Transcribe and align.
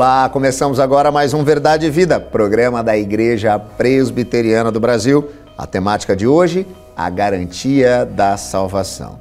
Olá, 0.00 0.30
começamos 0.30 0.80
agora 0.80 1.12
mais 1.12 1.34
um 1.34 1.44
Verdade 1.44 1.84
e 1.84 1.90
Vida, 1.90 2.18
programa 2.18 2.82
da 2.82 2.96
Igreja 2.96 3.58
Presbiteriana 3.58 4.72
do 4.72 4.80
Brasil. 4.80 5.30
A 5.58 5.66
temática 5.66 6.16
de 6.16 6.26
hoje, 6.26 6.66
a 6.96 7.10
garantia 7.10 8.06
da 8.06 8.34
salvação. 8.38 9.20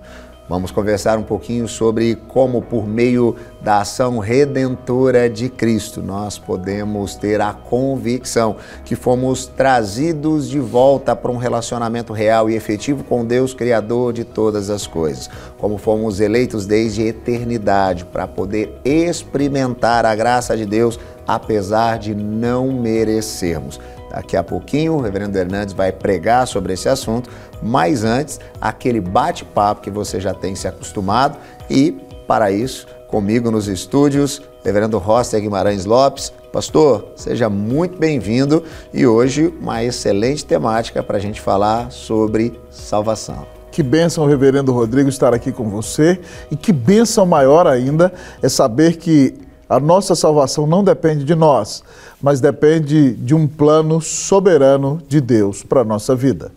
Vamos 0.49 0.71
conversar 0.71 1.19
um 1.19 1.23
pouquinho 1.23 1.67
sobre 1.67 2.15
como, 2.27 2.59
por 2.59 2.87
meio 2.87 3.35
da 3.61 3.81
ação 3.81 4.17
redentora 4.17 5.29
de 5.29 5.47
Cristo, 5.47 6.01
nós 6.01 6.39
podemos 6.39 7.13
ter 7.13 7.39
a 7.39 7.53
convicção 7.53 8.55
que 8.83 8.95
fomos 8.95 9.45
trazidos 9.45 10.49
de 10.49 10.59
volta 10.59 11.15
para 11.15 11.31
um 11.31 11.37
relacionamento 11.37 12.13
real 12.13 12.49
e 12.49 12.55
efetivo 12.55 13.03
com 13.03 13.23
Deus, 13.23 13.53
Criador 13.53 14.11
de 14.11 14.23
todas 14.23 14.71
as 14.71 14.87
coisas. 14.87 15.29
Como 15.59 15.77
fomos 15.77 16.19
eleitos 16.19 16.65
desde 16.65 17.03
a 17.03 17.05
eternidade 17.05 18.03
para 18.05 18.25
poder 18.25 18.73
experimentar 18.83 20.03
a 20.03 20.15
graça 20.15 20.57
de 20.57 20.65
Deus, 20.65 20.99
apesar 21.27 21.99
de 21.99 22.15
não 22.15 22.71
merecermos. 22.71 23.79
Daqui 24.09 24.35
a 24.35 24.43
pouquinho 24.43 24.95
o 24.95 25.01
reverendo 25.01 25.37
Hernandes 25.37 25.73
vai 25.73 25.91
pregar 25.91 26.47
sobre 26.47 26.73
esse 26.73 26.89
assunto, 26.89 27.29
mas 27.61 28.03
antes, 28.03 28.39
aquele 28.59 28.99
bate-papo 28.99 29.81
que 29.81 29.91
você 29.91 30.19
já 30.19 30.33
tem 30.33 30.55
se 30.55 30.67
acostumado 30.67 31.37
e, 31.69 31.91
para 32.27 32.51
isso, 32.51 32.87
comigo 33.07 33.49
nos 33.51 33.67
estúdios, 33.67 34.41
reverendo 34.63 34.97
Roster 34.97 35.41
Guimarães 35.41 35.85
Lopes. 35.85 36.31
Pastor, 36.51 37.11
seja 37.15 37.49
muito 37.49 37.97
bem-vindo 37.97 38.63
e 38.93 39.05
hoje 39.05 39.53
uma 39.59 39.83
excelente 39.83 40.45
temática 40.45 41.03
para 41.03 41.17
a 41.17 41.19
gente 41.19 41.39
falar 41.39 41.91
sobre 41.91 42.59
salvação. 42.71 43.45
Que 43.71 43.83
bênção, 43.83 44.25
reverendo 44.25 44.71
Rodrigo, 44.71 45.09
estar 45.09 45.33
aqui 45.33 45.51
com 45.51 45.69
você 45.69 46.19
e 46.49 46.55
que 46.55 46.73
bênção 46.73 47.25
maior 47.25 47.67
ainda 47.67 48.11
é 48.41 48.49
saber 48.49 48.97
que 48.97 49.35
a 49.69 49.79
nossa 49.79 50.15
salvação 50.15 50.65
não 50.65 50.83
depende 50.83 51.23
de 51.23 51.35
nós, 51.35 51.83
mas 52.19 52.41
depende 52.41 53.11
de 53.11 53.35
um 53.35 53.47
plano 53.47 54.01
soberano 54.01 54.99
de 55.07 55.21
Deus 55.21 55.61
para 55.61 55.81
a 55.81 55.85
nossa 55.85 56.15
vida. 56.15 56.51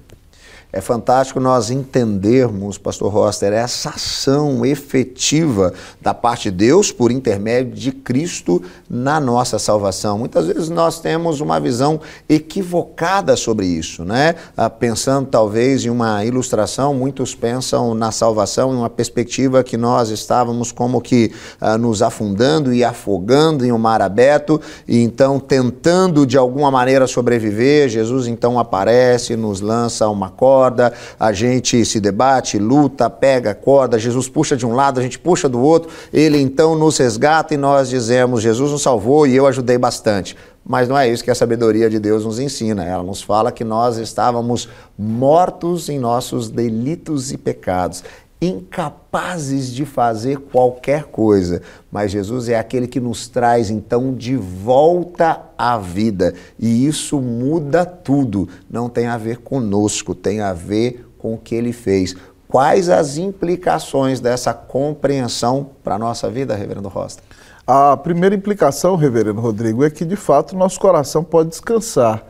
É 0.74 0.80
fantástico 0.80 1.38
nós 1.38 1.70
entendermos, 1.70 2.78
Pastor 2.78 3.12
Roster, 3.12 3.52
essa 3.52 3.90
ação 3.90 4.64
efetiva 4.64 5.74
da 6.00 6.14
parte 6.14 6.50
de 6.50 6.56
Deus 6.56 6.90
por 6.90 7.12
intermédio 7.12 7.74
de 7.74 7.92
Cristo 7.92 8.62
na 8.88 9.20
nossa 9.20 9.58
salvação. 9.58 10.16
Muitas 10.16 10.46
vezes 10.46 10.70
nós 10.70 10.98
temos 10.98 11.42
uma 11.42 11.60
visão 11.60 12.00
equivocada 12.26 13.36
sobre 13.36 13.66
isso, 13.66 14.02
né? 14.02 14.34
Ah, 14.56 14.70
pensando 14.70 15.28
talvez 15.28 15.84
em 15.84 15.90
uma 15.90 16.24
ilustração, 16.24 16.94
muitos 16.94 17.34
pensam 17.34 17.94
na 17.94 18.10
salvação 18.10 18.72
em 18.72 18.76
uma 18.78 18.88
perspectiva 18.88 19.62
que 19.62 19.76
nós 19.76 20.08
estávamos 20.08 20.72
como 20.72 21.02
que 21.02 21.32
ah, 21.60 21.76
nos 21.76 22.00
afundando 22.00 22.72
e 22.72 22.82
afogando 22.82 23.66
em 23.66 23.72
um 23.72 23.78
mar 23.78 24.00
aberto 24.00 24.58
e 24.88 25.02
então 25.02 25.38
tentando 25.38 26.24
de 26.26 26.38
alguma 26.38 26.70
maneira 26.70 27.06
sobreviver. 27.06 27.90
Jesus 27.90 28.26
então 28.26 28.58
aparece, 28.58 29.36
nos 29.36 29.60
lança 29.60 30.08
uma 30.08 30.30
corda 30.30 30.61
corda, 30.62 30.92
a 31.18 31.32
gente 31.32 31.84
se 31.84 31.98
debate, 31.98 32.56
luta, 32.56 33.10
pega 33.10 33.50
a 33.50 33.54
corda, 33.54 33.98
Jesus 33.98 34.28
puxa 34.28 34.56
de 34.56 34.64
um 34.64 34.74
lado, 34.74 35.00
a 35.00 35.02
gente 35.02 35.18
puxa 35.18 35.48
do 35.48 35.60
outro, 35.60 35.90
ele 36.12 36.40
então 36.40 36.76
nos 36.76 36.98
resgata 36.98 37.52
e 37.54 37.56
nós 37.56 37.88
dizemos: 37.88 38.42
Jesus 38.42 38.70
nos 38.70 38.82
salvou 38.82 39.26
e 39.26 39.34
eu 39.34 39.46
ajudei 39.46 39.76
bastante. 39.76 40.36
Mas 40.64 40.88
não 40.88 40.96
é 40.96 41.08
isso 41.08 41.24
que 41.24 41.30
a 41.30 41.34
sabedoria 41.34 41.90
de 41.90 41.98
Deus 41.98 42.24
nos 42.24 42.38
ensina. 42.38 42.84
Ela 42.84 43.02
nos 43.02 43.20
fala 43.20 43.50
que 43.50 43.64
nós 43.64 43.96
estávamos 43.96 44.68
mortos 44.96 45.88
em 45.88 45.98
nossos 45.98 46.48
delitos 46.48 47.32
e 47.32 47.36
pecados 47.36 48.04
incapazes 48.42 49.72
de 49.72 49.86
fazer 49.86 50.36
qualquer 50.36 51.04
coisa, 51.04 51.62
mas 51.90 52.10
Jesus 52.10 52.48
é 52.48 52.58
aquele 52.58 52.88
que 52.88 52.98
nos 52.98 53.28
traz 53.28 53.70
então 53.70 54.12
de 54.12 54.36
volta 54.36 55.40
à 55.56 55.78
vida, 55.78 56.34
e 56.58 56.84
isso 56.84 57.20
muda 57.20 57.86
tudo. 57.86 58.48
Não 58.68 58.88
tem 58.88 59.06
a 59.06 59.16
ver 59.16 59.38
conosco, 59.38 60.12
tem 60.12 60.40
a 60.40 60.52
ver 60.52 61.06
com 61.18 61.34
o 61.34 61.38
que 61.38 61.54
ele 61.54 61.72
fez. 61.72 62.16
Quais 62.48 62.88
as 62.88 63.16
implicações 63.16 64.18
dessa 64.20 64.52
compreensão 64.52 65.70
para 65.82 65.94
a 65.94 65.98
nossa 65.98 66.28
vida, 66.28 66.56
Reverendo 66.56 66.88
Rosta? 66.88 67.22
A 67.64 67.96
primeira 67.96 68.34
implicação, 68.34 68.96
Reverendo 68.96 69.40
Rodrigo, 69.40 69.84
é 69.84 69.88
que 69.88 70.04
de 70.04 70.16
fato 70.16 70.56
nosso 70.56 70.80
coração 70.80 71.22
pode 71.22 71.50
descansar, 71.50 72.26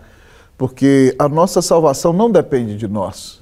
porque 0.59 1.17
a 1.19 1.27
nossa 1.27 1.63
salvação 1.63 2.13
não 2.13 2.31
depende 2.31 2.77
de 2.77 2.87
nós 2.87 3.42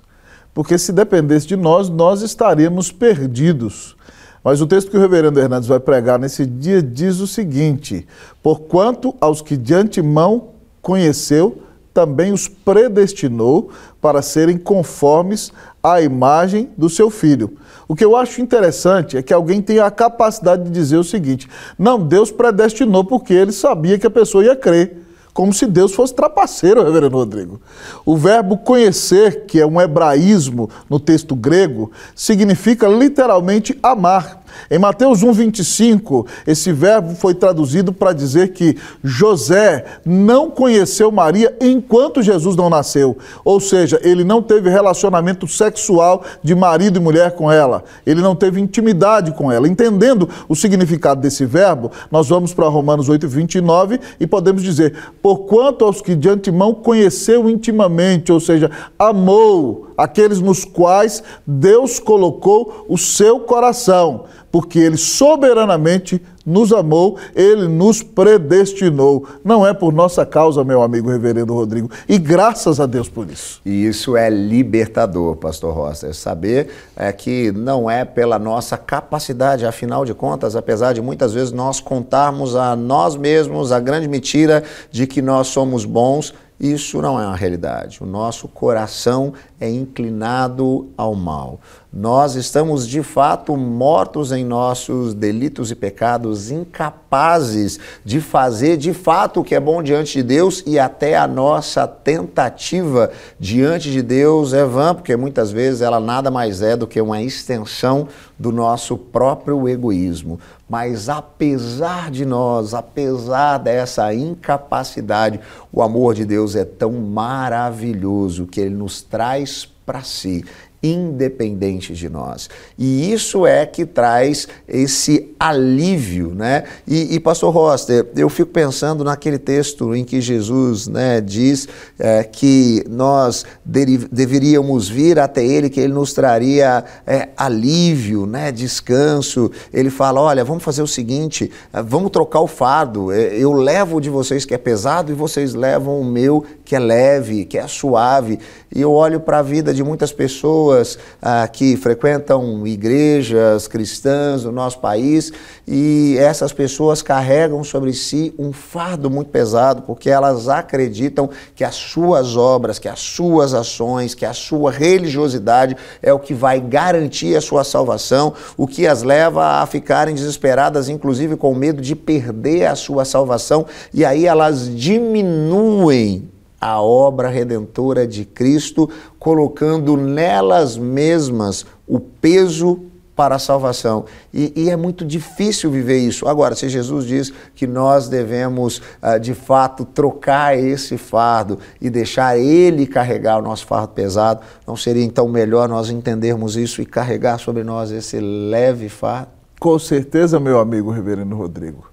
porque 0.54 0.78
se 0.78 0.92
dependesse 0.92 1.46
de 1.46 1.56
nós, 1.56 1.88
nós 1.88 2.22
estaríamos 2.22 2.90
perdidos. 2.90 3.96
Mas 4.42 4.60
o 4.60 4.66
texto 4.66 4.90
que 4.90 4.96
o 4.96 5.00
reverendo 5.00 5.38
Hernandes 5.38 5.68
vai 5.68 5.78
pregar 5.78 6.18
nesse 6.18 6.46
dia 6.46 6.82
diz 6.82 7.20
o 7.20 7.26
seguinte: 7.26 8.06
Porquanto 8.42 9.14
aos 9.20 9.42
que 9.42 9.56
de 9.56 9.74
antemão 9.74 10.48
conheceu, 10.80 11.62
também 11.92 12.32
os 12.32 12.48
predestinou 12.48 13.70
para 14.00 14.22
serem 14.22 14.56
conformes 14.56 15.52
à 15.82 16.00
imagem 16.00 16.70
do 16.76 16.88
seu 16.88 17.10
filho. 17.10 17.56
O 17.86 17.94
que 17.94 18.04
eu 18.04 18.16
acho 18.16 18.40
interessante 18.40 19.16
é 19.16 19.22
que 19.22 19.34
alguém 19.34 19.60
tenha 19.60 19.84
a 19.84 19.90
capacidade 19.90 20.64
de 20.64 20.70
dizer 20.70 20.96
o 20.96 21.04
seguinte: 21.04 21.48
não, 21.78 21.98
Deus 22.00 22.30
predestinou 22.30 23.04
porque 23.04 23.34
ele 23.34 23.52
sabia 23.52 23.98
que 23.98 24.06
a 24.06 24.10
pessoa 24.10 24.44
ia 24.44 24.56
crer 24.56 24.96
como 25.32 25.52
se 25.52 25.66
Deus 25.66 25.94
fosse 25.94 26.14
trapaceiro, 26.14 26.82
reverendo 26.84 27.16
Rodrigo. 27.16 27.60
O 28.04 28.16
verbo 28.16 28.58
conhecer, 28.58 29.46
que 29.46 29.60
é 29.60 29.66
um 29.66 29.80
hebraísmo 29.80 30.68
no 30.88 30.98
texto 30.98 31.34
grego, 31.34 31.90
significa 32.14 32.88
literalmente 32.88 33.78
amar. 33.82 34.39
Em 34.70 34.78
Mateus 34.78 35.22
1,25, 35.22 36.26
esse 36.46 36.72
verbo 36.72 37.14
foi 37.14 37.34
traduzido 37.34 37.92
para 37.92 38.12
dizer 38.12 38.52
que 38.52 38.76
José 39.02 39.84
não 40.04 40.50
conheceu 40.50 41.10
Maria 41.10 41.54
enquanto 41.60 42.22
Jesus 42.22 42.56
não 42.56 42.70
nasceu. 42.70 43.16
Ou 43.44 43.60
seja, 43.60 44.00
ele 44.02 44.24
não 44.24 44.42
teve 44.42 44.70
relacionamento 44.70 45.46
sexual 45.46 46.22
de 46.42 46.54
marido 46.54 46.98
e 46.98 47.02
mulher 47.02 47.32
com 47.32 47.50
ela. 47.50 47.84
Ele 48.06 48.20
não 48.20 48.34
teve 48.34 48.60
intimidade 48.60 49.32
com 49.32 49.50
ela. 49.50 49.68
Entendendo 49.68 50.28
o 50.48 50.54
significado 50.54 51.20
desse 51.20 51.44
verbo, 51.44 51.90
nós 52.10 52.28
vamos 52.28 52.54
para 52.54 52.68
Romanos 52.68 53.08
8,29 53.08 54.00
e 54.18 54.26
podemos 54.26 54.62
dizer: 54.62 54.94
Porquanto 55.22 55.84
aos 55.84 56.00
que 56.00 56.14
de 56.14 56.28
antemão 56.28 56.74
conheceu 56.74 57.48
intimamente, 57.48 58.32
ou 58.32 58.40
seja, 58.40 58.70
amou 58.98 59.89
aqueles 60.02 60.40
nos 60.40 60.64
quais 60.64 61.22
Deus 61.46 61.98
colocou 61.98 62.86
o 62.88 62.96
seu 62.96 63.40
coração 63.40 64.24
porque 64.50 64.78
Ele 64.78 64.96
soberanamente 64.96 66.20
nos 66.44 66.72
amou, 66.72 67.16
Ele 67.34 67.68
nos 67.68 68.02
predestinou. 68.02 69.26
Não 69.44 69.66
é 69.66 69.72
por 69.72 69.92
nossa 69.92 70.26
causa, 70.26 70.64
meu 70.64 70.82
amigo 70.82 71.08
reverendo 71.08 71.54
Rodrigo, 71.54 71.90
e 72.08 72.18
graças 72.18 72.80
a 72.80 72.86
Deus 72.86 73.08
por 73.08 73.30
isso. 73.30 73.60
E 73.64 73.86
isso 73.86 74.16
é 74.16 74.28
libertador, 74.28 75.36
pastor 75.36 75.74
Rosa, 75.74 76.08
é 76.08 76.12
saber 76.12 76.68
é, 76.96 77.12
que 77.12 77.52
não 77.52 77.88
é 77.88 78.04
pela 78.04 78.38
nossa 78.38 78.76
capacidade, 78.76 79.64
afinal 79.64 80.04
de 80.04 80.14
contas, 80.14 80.56
apesar 80.56 80.92
de 80.92 81.00
muitas 81.00 81.32
vezes 81.32 81.52
nós 81.52 81.78
contarmos 81.78 82.56
a 82.56 82.74
nós 82.74 83.16
mesmos 83.16 83.70
a 83.70 83.78
grande 83.78 84.08
mentira 84.08 84.64
de 84.90 85.06
que 85.06 85.22
nós 85.22 85.48
somos 85.48 85.84
bons, 85.84 86.34
isso 86.60 87.00
não 87.00 87.18
é 87.18 87.26
uma 87.26 87.36
realidade. 87.36 88.02
O 88.02 88.06
nosso 88.06 88.46
coração 88.46 89.32
é 89.58 89.70
inclinado 89.70 90.90
ao 90.94 91.14
mal. 91.14 91.58
Nós 91.92 92.36
estamos 92.36 92.86
de 92.86 93.02
fato 93.02 93.56
mortos 93.56 94.30
em 94.30 94.44
nossos 94.44 95.12
delitos 95.12 95.72
e 95.72 95.74
pecados, 95.74 96.48
incapazes 96.48 97.80
de 98.04 98.20
fazer 98.20 98.76
de 98.76 98.94
fato 98.94 99.40
o 99.40 99.44
que 99.44 99.56
é 99.56 99.60
bom 99.60 99.82
diante 99.82 100.12
de 100.12 100.22
Deus 100.22 100.62
e 100.64 100.78
até 100.78 101.18
a 101.18 101.26
nossa 101.26 101.88
tentativa 101.88 103.10
diante 103.40 103.90
de 103.90 104.02
Deus 104.02 104.52
é 104.52 104.64
vã, 104.64 104.94
porque 104.94 105.16
muitas 105.16 105.50
vezes 105.50 105.80
ela 105.80 105.98
nada 105.98 106.30
mais 106.30 106.62
é 106.62 106.76
do 106.76 106.86
que 106.86 107.00
uma 107.00 107.20
extensão 107.20 108.06
do 108.38 108.52
nosso 108.52 108.96
próprio 108.96 109.68
egoísmo. 109.68 110.38
Mas 110.68 111.08
apesar 111.08 112.12
de 112.12 112.24
nós, 112.24 112.72
apesar 112.72 113.58
dessa 113.58 114.14
incapacidade, 114.14 115.40
o 115.72 115.82
amor 115.82 116.14
de 116.14 116.24
Deus 116.24 116.54
é 116.54 116.64
tão 116.64 116.92
maravilhoso 116.92 118.46
que 118.46 118.60
ele 118.60 118.76
nos 118.76 119.02
traz 119.02 119.68
para 119.84 120.04
si 120.04 120.44
independentes 120.82 121.98
de 121.98 122.08
nós. 122.08 122.48
E 122.78 123.12
isso 123.12 123.46
é 123.46 123.66
que 123.66 123.84
traz 123.84 124.48
esse 124.66 125.30
alívio, 125.38 126.34
né? 126.34 126.64
E, 126.86 127.14
e 127.14 127.20
pastor 127.20 127.52
Roster, 127.52 128.06
eu 128.16 128.28
fico 128.28 128.50
pensando 128.50 129.04
naquele 129.04 129.38
texto 129.38 129.94
em 129.94 130.04
que 130.04 130.20
Jesus 130.20 130.88
né, 130.88 131.20
diz 131.20 131.68
é, 131.98 132.24
que 132.24 132.82
nós 132.88 133.44
deveríamos 133.64 134.88
vir 134.88 135.18
até 135.18 135.44
Ele, 135.44 135.68
que 135.68 135.80
Ele 135.80 135.92
nos 135.92 136.12
traria 136.12 136.84
é, 137.06 137.28
alívio, 137.36 138.24
né, 138.24 138.50
descanso. 138.50 139.50
Ele 139.72 139.90
fala, 139.90 140.20
olha, 140.20 140.44
vamos 140.44 140.62
fazer 140.62 140.82
o 140.82 140.86
seguinte, 140.86 141.50
é, 141.72 141.82
vamos 141.82 142.10
trocar 142.10 142.40
o 142.40 142.46
fardo, 142.46 143.12
é, 143.12 143.36
eu 143.36 143.52
levo 143.52 143.98
o 143.98 144.00
de 144.00 144.08
vocês 144.08 144.44
que 144.44 144.54
é 144.54 144.58
pesado 144.58 145.12
e 145.12 145.14
vocês 145.14 145.54
levam 145.54 146.00
o 146.00 146.04
meu 146.04 146.44
que 146.64 146.74
é 146.74 146.78
leve, 146.78 147.44
que 147.44 147.58
é 147.58 147.66
suave. 147.66 148.38
E 148.74 148.80
eu 148.80 148.92
olho 148.92 149.20
para 149.20 149.40
a 149.40 149.42
vida 149.42 149.74
de 149.74 149.82
muitas 149.82 150.12
pessoas 150.12 150.69
pessoas 150.70 150.98
ah, 151.20 151.46
que 151.48 151.76
frequentam 151.76 152.66
igrejas 152.66 153.66
cristãs 153.66 154.44
no 154.44 154.52
nosso 154.52 154.78
país 154.78 155.32
e 155.66 156.16
essas 156.18 156.52
pessoas 156.52 157.02
carregam 157.02 157.62
sobre 157.64 157.92
si 157.92 158.32
um 158.38 158.52
fardo 158.52 159.10
muito 159.10 159.30
pesado 159.30 159.82
porque 159.82 160.08
elas 160.08 160.48
acreditam 160.48 161.28
que 161.54 161.64
as 161.64 161.74
suas 161.74 162.36
obras, 162.36 162.78
que 162.78 162.88
as 162.88 163.00
suas 163.00 163.52
ações, 163.52 164.14
que 164.14 164.24
a 164.24 164.32
sua 164.32 164.70
religiosidade 164.70 165.76
é 166.02 166.12
o 166.12 166.18
que 166.18 166.34
vai 166.34 166.60
garantir 166.60 167.36
a 167.36 167.40
sua 167.40 167.64
salvação, 167.64 168.32
o 168.56 168.66
que 168.66 168.86
as 168.86 169.02
leva 169.02 169.62
a 169.62 169.66
ficarem 169.66 170.14
desesperadas, 170.14 170.88
inclusive 170.88 171.36
com 171.36 171.54
medo 171.54 171.82
de 171.82 171.96
perder 171.96 172.66
a 172.66 172.76
sua 172.76 173.04
salvação, 173.04 173.66
e 173.92 174.04
aí 174.04 174.26
elas 174.26 174.74
diminuem 174.74 176.28
a 176.60 176.80
obra 176.82 177.28
redentora 177.28 178.06
de 178.06 178.24
Cristo, 178.24 178.88
colocando 179.18 179.96
nelas 179.96 180.76
mesmas 180.76 181.64
o 181.86 181.98
peso 181.98 182.90
para 183.20 183.34
a 183.34 183.38
salvação. 183.38 184.06
E, 184.32 184.50
e, 184.56 184.70
é 184.70 184.76
muito 184.76 185.04
difícil 185.04 185.70
viver 185.70 185.98
isso. 185.98 186.26
Agora, 186.26 186.54
se 186.54 186.70
Jesus 186.70 187.04
diz 187.04 187.30
que 187.54 187.66
nós 187.66 188.08
devemos, 188.08 188.80
ah, 189.02 189.18
de 189.18 189.34
fato, 189.34 189.84
trocar 189.84 190.58
esse 190.58 190.96
fardo 190.96 191.58
e 191.78 191.90
deixar 191.90 192.38
Ele 192.38 192.86
carregar 192.86 193.38
o 193.38 193.42
nosso 193.42 193.66
fardo 193.66 193.88
pesado, 193.88 194.40
não 194.66 194.74
seria 194.74 195.04
então 195.04 195.28
melhor 195.28 195.68
nós 195.68 195.90
entendermos 195.90 196.56
isso 196.56 196.80
e 196.80 196.86
carregar 196.86 197.38
sobre 197.38 197.62
nós 197.62 197.90
esse 197.90 198.18
leve 198.18 198.88
fardo? 198.88 199.28
Com 199.58 199.78
certeza, 199.78 200.40
meu 200.40 200.58
amigo 200.58 200.90
Reverendo 200.90 201.36
Rodrigo. 201.36 201.90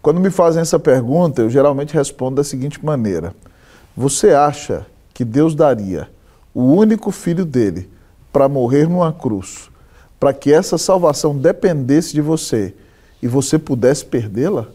Quando 0.00 0.18
me 0.18 0.30
fazem 0.30 0.62
essa 0.62 0.78
pergunta, 0.78 1.42
eu 1.42 1.50
geralmente 1.50 1.92
respondo 1.92 2.36
da 2.36 2.44
seguinte 2.44 2.82
maneira: 2.82 3.34
Você 3.98 4.30
acha 4.30 4.86
que 5.12 5.24
Deus 5.24 5.54
daria 5.54 6.08
o 6.54 6.62
único 6.62 7.10
filho 7.10 7.44
dele 7.44 7.90
para 8.32 8.48
morrer 8.48 8.88
numa 8.88 9.12
cruz? 9.12 9.68
para 10.18 10.32
que 10.32 10.52
essa 10.52 10.76
salvação 10.76 11.36
dependesse 11.36 12.12
de 12.12 12.20
você 12.20 12.74
e 13.22 13.28
você 13.28 13.58
pudesse 13.58 14.04
perdê-la? 14.04 14.66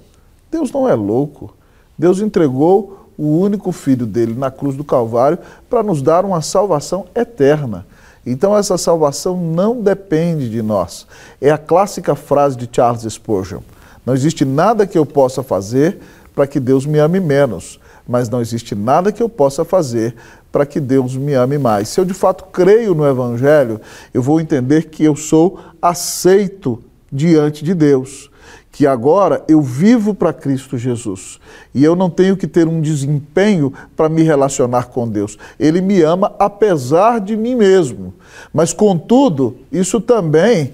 Deus 0.52 0.72
não 0.72 0.88
é 0.88 0.94
louco. 0.94 1.54
Deus 1.98 2.20
entregou 2.20 3.10
o 3.18 3.40
único 3.40 3.72
filho 3.72 4.06
dele 4.06 4.34
na 4.34 4.50
cruz 4.50 4.76
do 4.76 4.84
Calvário 4.84 5.38
para 5.70 5.84
nos 5.84 6.02
dar 6.02 6.26
uma 6.26 6.42
salvação 6.42 7.06
eterna. 7.14 7.86
Então 8.26 8.58
essa 8.58 8.78
salvação 8.78 9.38
não 9.38 9.82
depende 9.82 10.50
de 10.50 10.62
nós. 10.62 11.06
É 11.42 11.52
a 11.52 11.58
clássica 11.58 12.16
frase 12.16 12.56
de 12.56 12.70
Charles 12.72 13.04
Spurgeon: 13.12 13.60
Não 14.06 14.14
existe 14.14 14.46
nada 14.46 14.88
que 14.88 14.98
eu 14.98 15.06
possa 15.06 15.44
fazer 15.44 16.00
para 16.34 16.48
que 16.48 16.60
Deus 16.60 16.86
me 16.86 17.00
ame 17.00 17.20
menos, 17.20 17.80
mas 18.08 18.30
não 18.30 18.42
existe 18.42 18.76
nada 18.76 19.12
que 19.12 19.24
eu 19.24 19.30
possa 19.30 19.64
fazer 19.64 20.16
para 20.52 20.66
que 20.66 20.80
Deus 20.80 21.16
me 21.16 21.34
ame 21.34 21.58
mais. 21.58 21.90
Se 21.90 22.00
eu 22.00 22.06
de 22.06 22.14
fato 22.14 22.46
creio 22.46 22.94
no 22.94 23.08
Evangelho, 23.08 23.82
eu 24.14 24.22
vou 24.22 24.40
entender 24.40 24.84
que 24.90 25.04
eu 25.04 25.16
sou 25.16 25.60
aceito 25.82 26.84
diante 27.12 27.64
de 27.64 27.74
Deus. 27.74 28.30
Que 28.72 28.88
agora 28.88 29.44
eu 29.48 29.62
vivo 29.62 30.16
para 30.16 30.34
Cristo 30.34 30.78
Jesus 30.78 31.40
e 31.76 31.84
eu 31.84 31.96
não 31.96 32.10
tenho 32.10 32.36
que 32.36 32.48
ter 32.48 32.68
um 32.68 32.82
desempenho 32.82 33.72
para 33.96 34.10
me 34.10 34.24
relacionar 34.24 34.86
com 34.86 35.08
Deus. 35.08 35.38
Ele 35.60 35.80
me 35.80 36.02
ama 36.02 36.34
apesar 36.40 37.20
de 37.20 37.38
mim 37.38 37.56
mesmo. 37.56 38.14
Mas, 38.52 38.74
contudo, 38.74 39.58
isso 39.72 40.02
também 40.02 40.74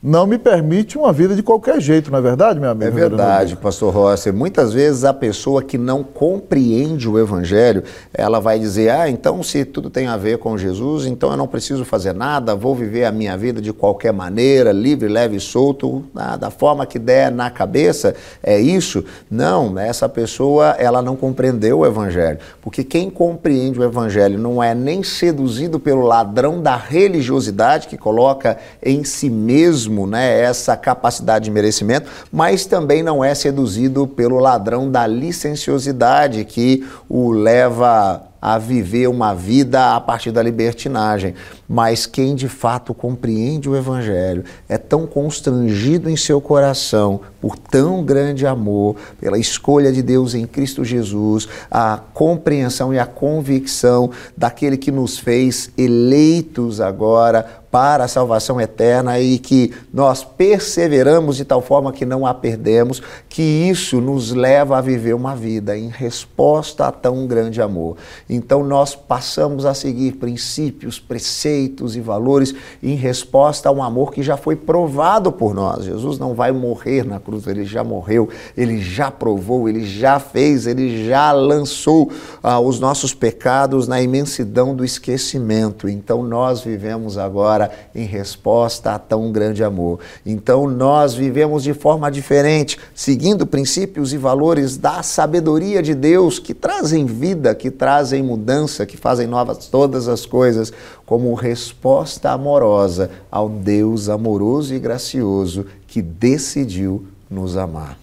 não 0.00 0.28
me 0.28 0.38
permite 0.38 0.96
uma 0.96 1.12
vida 1.12 1.34
de 1.34 1.42
qualquer 1.42 1.80
jeito, 1.80 2.08
não 2.10 2.18
é 2.18 2.22
verdade, 2.22 2.60
meu 2.60 2.70
amigo? 2.70 2.86
É 2.86 2.90
verdade, 2.90 3.56
pastor 3.56 3.92
Rossi. 3.92 4.30
Muitas 4.30 4.72
vezes 4.72 5.04
a 5.04 5.12
pessoa 5.12 5.60
que 5.60 5.76
não 5.76 6.04
compreende 6.04 7.08
o 7.08 7.18
evangelho, 7.18 7.82
ela 8.14 8.38
vai 8.38 8.60
dizer: 8.60 8.90
"Ah, 8.90 9.10
então 9.10 9.42
se 9.42 9.64
tudo 9.64 9.90
tem 9.90 10.06
a 10.06 10.16
ver 10.16 10.38
com 10.38 10.56
Jesus, 10.56 11.04
então 11.04 11.32
eu 11.32 11.36
não 11.36 11.48
preciso 11.48 11.84
fazer 11.84 12.14
nada, 12.14 12.54
vou 12.54 12.76
viver 12.76 13.06
a 13.06 13.12
minha 13.12 13.36
vida 13.36 13.60
de 13.60 13.72
qualquer 13.72 14.12
maneira, 14.12 14.70
livre, 14.70 15.08
leve 15.08 15.36
e 15.36 15.40
solto, 15.40 16.04
da 16.38 16.50
forma 16.50 16.86
que 16.86 16.98
der 16.98 17.32
na 17.32 17.50
cabeça". 17.50 18.14
É 18.40 18.58
isso? 18.60 19.04
Não, 19.28 19.76
essa 19.78 20.08
pessoa, 20.08 20.76
ela 20.78 21.02
não 21.02 21.16
compreendeu 21.16 21.80
o 21.80 21.86
evangelho, 21.86 22.38
porque 22.62 22.84
quem 22.84 23.10
compreende 23.10 23.80
o 23.80 23.84
evangelho 23.84 24.38
não 24.38 24.62
é 24.62 24.76
nem 24.76 25.02
seduzido 25.02 25.80
pelo 25.80 26.02
ladrão 26.02 26.62
da 26.62 26.76
religiosidade 26.76 27.88
que 27.88 27.98
coloca 27.98 28.56
em 28.80 29.02
si 29.02 29.28
mesmo 29.28 29.87
mesmo 29.88 30.06
né, 30.06 30.40
essa 30.40 30.76
capacidade 30.76 31.46
de 31.46 31.50
merecimento, 31.50 32.08
mas 32.30 32.66
também 32.66 33.02
não 33.02 33.24
é 33.24 33.34
seduzido 33.34 34.06
pelo 34.06 34.38
ladrão 34.38 34.90
da 34.90 35.06
licenciosidade 35.06 36.44
que 36.44 36.86
o 37.08 37.30
leva 37.30 38.28
a 38.40 38.56
viver 38.56 39.08
uma 39.08 39.34
vida 39.34 39.96
a 39.96 40.00
partir 40.00 40.30
da 40.30 40.40
libertinagem. 40.40 41.34
Mas 41.68 42.06
quem 42.06 42.36
de 42.36 42.48
fato 42.48 42.94
compreende 42.94 43.68
o 43.68 43.76
Evangelho 43.76 44.44
é 44.68 44.78
tão 44.78 45.06
constrangido 45.06 46.08
em 46.08 46.16
seu 46.16 46.40
coração 46.40 47.20
por 47.40 47.58
tão 47.58 48.04
grande 48.04 48.46
amor, 48.46 48.96
pela 49.20 49.38
escolha 49.38 49.92
de 49.92 50.02
Deus 50.02 50.34
em 50.34 50.46
Cristo 50.46 50.84
Jesus, 50.84 51.48
a 51.70 52.00
compreensão 52.14 52.94
e 52.94 52.98
a 52.98 53.06
convicção 53.06 54.10
daquele 54.36 54.76
que 54.76 54.92
nos 54.92 55.18
fez 55.18 55.70
eleitos 55.76 56.80
agora 56.80 57.57
para 57.70 58.04
a 58.04 58.08
salvação 58.08 58.60
eterna 58.60 59.20
e 59.20 59.38
que 59.38 59.74
nós 59.92 60.24
perseveramos 60.24 61.36
de 61.36 61.44
tal 61.44 61.60
forma 61.60 61.92
que 61.92 62.06
não 62.06 62.26
a 62.26 62.32
perdemos, 62.32 63.02
que 63.28 63.42
isso 63.42 64.00
nos 64.00 64.32
leva 64.32 64.78
a 64.78 64.80
viver 64.80 65.14
uma 65.14 65.34
vida 65.36 65.76
em 65.76 65.88
resposta 65.88 66.86
a 66.86 66.92
tão 66.92 67.26
grande 67.26 67.60
amor. 67.60 67.96
Então 68.28 68.64
nós 68.64 68.94
passamos 68.94 69.66
a 69.66 69.74
seguir 69.74 70.12
princípios, 70.12 70.98
preceitos 70.98 71.96
e 71.96 72.00
valores 72.00 72.54
em 72.82 72.94
resposta 72.94 73.68
a 73.68 73.72
um 73.72 73.82
amor 73.82 74.12
que 74.12 74.22
já 74.22 74.36
foi 74.36 74.56
provado 74.56 75.30
por 75.30 75.54
nós. 75.54 75.84
Jesus 75.84 76.18
não 76.18 76.34
vai 76.34 76.52
morrer 76.52 77.04
na 77.04 77.20
cruz, 77.20 77.46
ele 77.46 77.64
já 77.64 77.84
morreu, 77.84 78.28
ele 78.56 78.80
já 78.80 79.10
provou, 79.10 79.68
ele 79.68 79.84
já 79.84 80.18
fez, 80.18 80.66
ele 80.66 81.06
já 81.06 81.32
lançou 81.32 82.10
ah, 82.42 82.60
os 82.60 82.80
nossos 82.80 83.12
pecados 83.12 83.86
na 83.86 84.00
imensidão 84.00 84.74
do 84.74 84.84
esquecimento. 84.84 85.88
Então 85.88 86.22
nós 86.22 86.60
vivemos 86.60 87.18
agora 87.18 87.57
agora 87.58 87.70
em 87.94 88.04
resposta 88.04 88.92
a 88.92 88.98
tão 88.98 89.32
grande 89.32 89.64
amor. 89.64 89.98
Então 90.24 90.68
nós 90.68 91.14
vivemos 91.14 91.62
de 91.62 91.74
forma 91.74 92.10
diferente, 92.10 92.78
seguindo 92.94 93.46
princípios 93.46 94.12
e 94.12 94.16
valores 94.16 94.76
da 94.76 95.02
sabedoria 95.02 95.82
de 95.82 95.94
Deus 95.94 96.38
que 96.38 96.54
trazem 96.54 97.04
vida, 97.04 97.54
que 97.54 97.70
trazem 97.70 98.22
mudança, 98.22 98.86
que 98.86 98.96
fazem 98.96 99.26
novas 99.26 99.66
todas 99.66 100.06
as 100.08 100.24
coisas, 100.24 100.72
como 101.04 101.34
resposta 101.34 102.30
amorosa 102.30 103.10
ao 103.30 103.48
Deus 103.48 104.08
amoroso 104.08 104.74
e 104.74 104.78
gracioso 104.78 105.66
que 105.86 106.00
decidiu 106.00 107.06
nos 107.28 107.56
amar. 107.56 107.98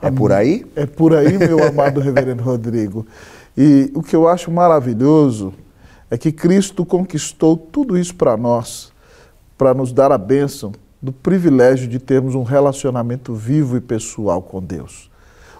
É, 0.00 0.06
é 0.06 0.10
por 0.10 0.32
aí? 0.32 0.64
É 0.74 0.86
por 0.86 1.14
aí, 1.14 1.36
meu 1.36 1.62
amado 1.62 2.00
reverendo 2.00 2.42
Rodrigo. 2.42 3.06
E 3.56 3.90
o 3.94 4.02
que 4.02 4.16
eu 4.16 4.26
acho 4.26 4.50
maravilhoso 4.50 5.52
é 6.10 6.18
que 6.18 6.32
Cristo 6.32 6.84
conquistou 6.84 7.56
tudo 7.56 7.96
isso 7.96 8.14
para 8.14 8.36
nós, 8.36 8.92
para 9.56 9.72
nos 9.72 9.92
dar 9.92 10.10
a 10.10 10.18
bênção 10.18 10.72
do 11.00 11.12
privilégio 11.12 11.86
de 11.86 11.98
termos 11.98 12.34
um 12.34 12.42
relacionamento 12.42 13.32
vivo 13.32 13.76
e 13.76 13.80
pessoal 13.80 14.42
com 14.42 14.62
Deus. 14.62 15.08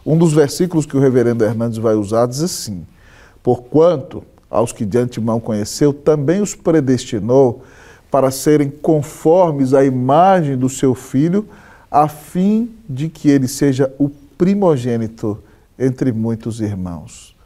Um 0.05 0.19
dos 0.19 0.33
versículos 0.33 0.87
que 0.87 0.97
o 0.97 1.01
reverendo 1.01 1.45
Hernandes 1.45 1.79
vai 1.79 1.95
usar 1.95 2.27
diz 2.27 2.43
assim: 2.43 2.87
Porquanto 3.43 4.25
aos 4.51 4.73
que 4.73 4.85
de 4.85 4.99
antemão 4.99 5.39
conheceu, 5.39 5.93
também 5.93 6.41
os 6.41 6.55
predestinou 6.55 7.63
para 8.11 8.31
serem 8.31 8.69
conformes 8.69 9.73
à 9.73 9.85
imagem 9.85 10.57
do 10.57 10.69
seu 10.69 10.95
filho, 10.95 11.49
a 11.91 12.09
fim 12.09 12.71
de 12.89 13.09
que 13.09 13.31
ele 13.31 13.47
seja 13.47 13.95
o 13.99 14.09
primogênito 14.37 15.39
entre 15.79 16.11
muitos 16.11 16.61
irmãos. 16.61 17.37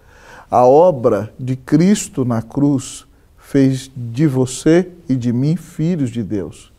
A 0.50 0.66
obra 0.66 1.32
de 1.38 1.56
Cristo 1.56 2.24
na 2.24 2.42
cruz 2.42 3.06
fez 3.36 3.90
de 3.96 4.26
você 4.26 4.90
e 5.08 5.16
de 5.16 5.32
mim 5.32 5.56
filhos 5.56 6.10
de 6.10 6.22
Deus. 6.22 6.72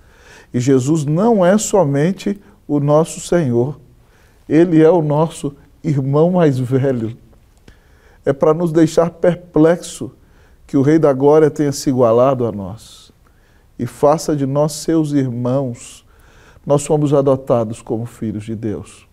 E 0.53 0.59
Jesus 0.59 1.05
não 1.05 1.45
é 1.45 1.57
somente 1.57 2.39
o 2.67 2.79
nosso 2.79 3.19
Senhor, 3.19 3.79
ele 4.47 4.81
é 4.81 4.89
o 4.89 5.01
nosso 5.01 5.55
irmão 5.83 6.31
mais 6.31 6.57
velho. 6.57 7.17
É 8.25 8.33
para 8.33 8.53
nos 8.53 8.71
deixar 8.71 9.09
perplexo 9.09 10.11
que 10.65 10.77
o 10.77 10.81
Rei 10.81 10.97
da 10.97 11.13
Glória 11.13 11.51
tenha 11.51 11.71
se 11.71 11.89
igualado 11.89 12.45
a 12.45 12.51
nós 12.51 13.11
e 13.77 13.85
faça 13.85 14.35
de 14.35 14.45
nós 14.45 14.71
seus 14.73 15.11
irmãos. 15.11 16.05
Nós 16.65 16.81
somos 16.81 17.13
adotados 17.13 17.81
como 17.81 18.05
filhos 18.05 18.43
de 18.43 18.55
Deus. 18.55 19.07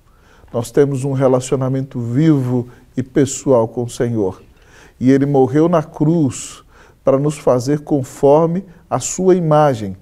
Nós 0.53 0.71
temos 0.71 1.05
um 1.05 1.13
relacionamento 1.13 1.99
vivo 2.01 2.69
e 2.97 3.03
pessoal 3.03 3.67
com 3.69 3.85
o 3.85 3.91
Senhor 3.91 4.43
e 5.03 5.11
ele 5.11 5.27
morreu 5.27 5.69
na 5.69 5.83
cruz 5.83 6.63
para 7.03 7.19
nos 7.19 7.37
fazer 7.37 7.81
conforme 7.81 8.65
a 8.89 9.01
sua 9.01 9.35
imagem. 9.35 9.97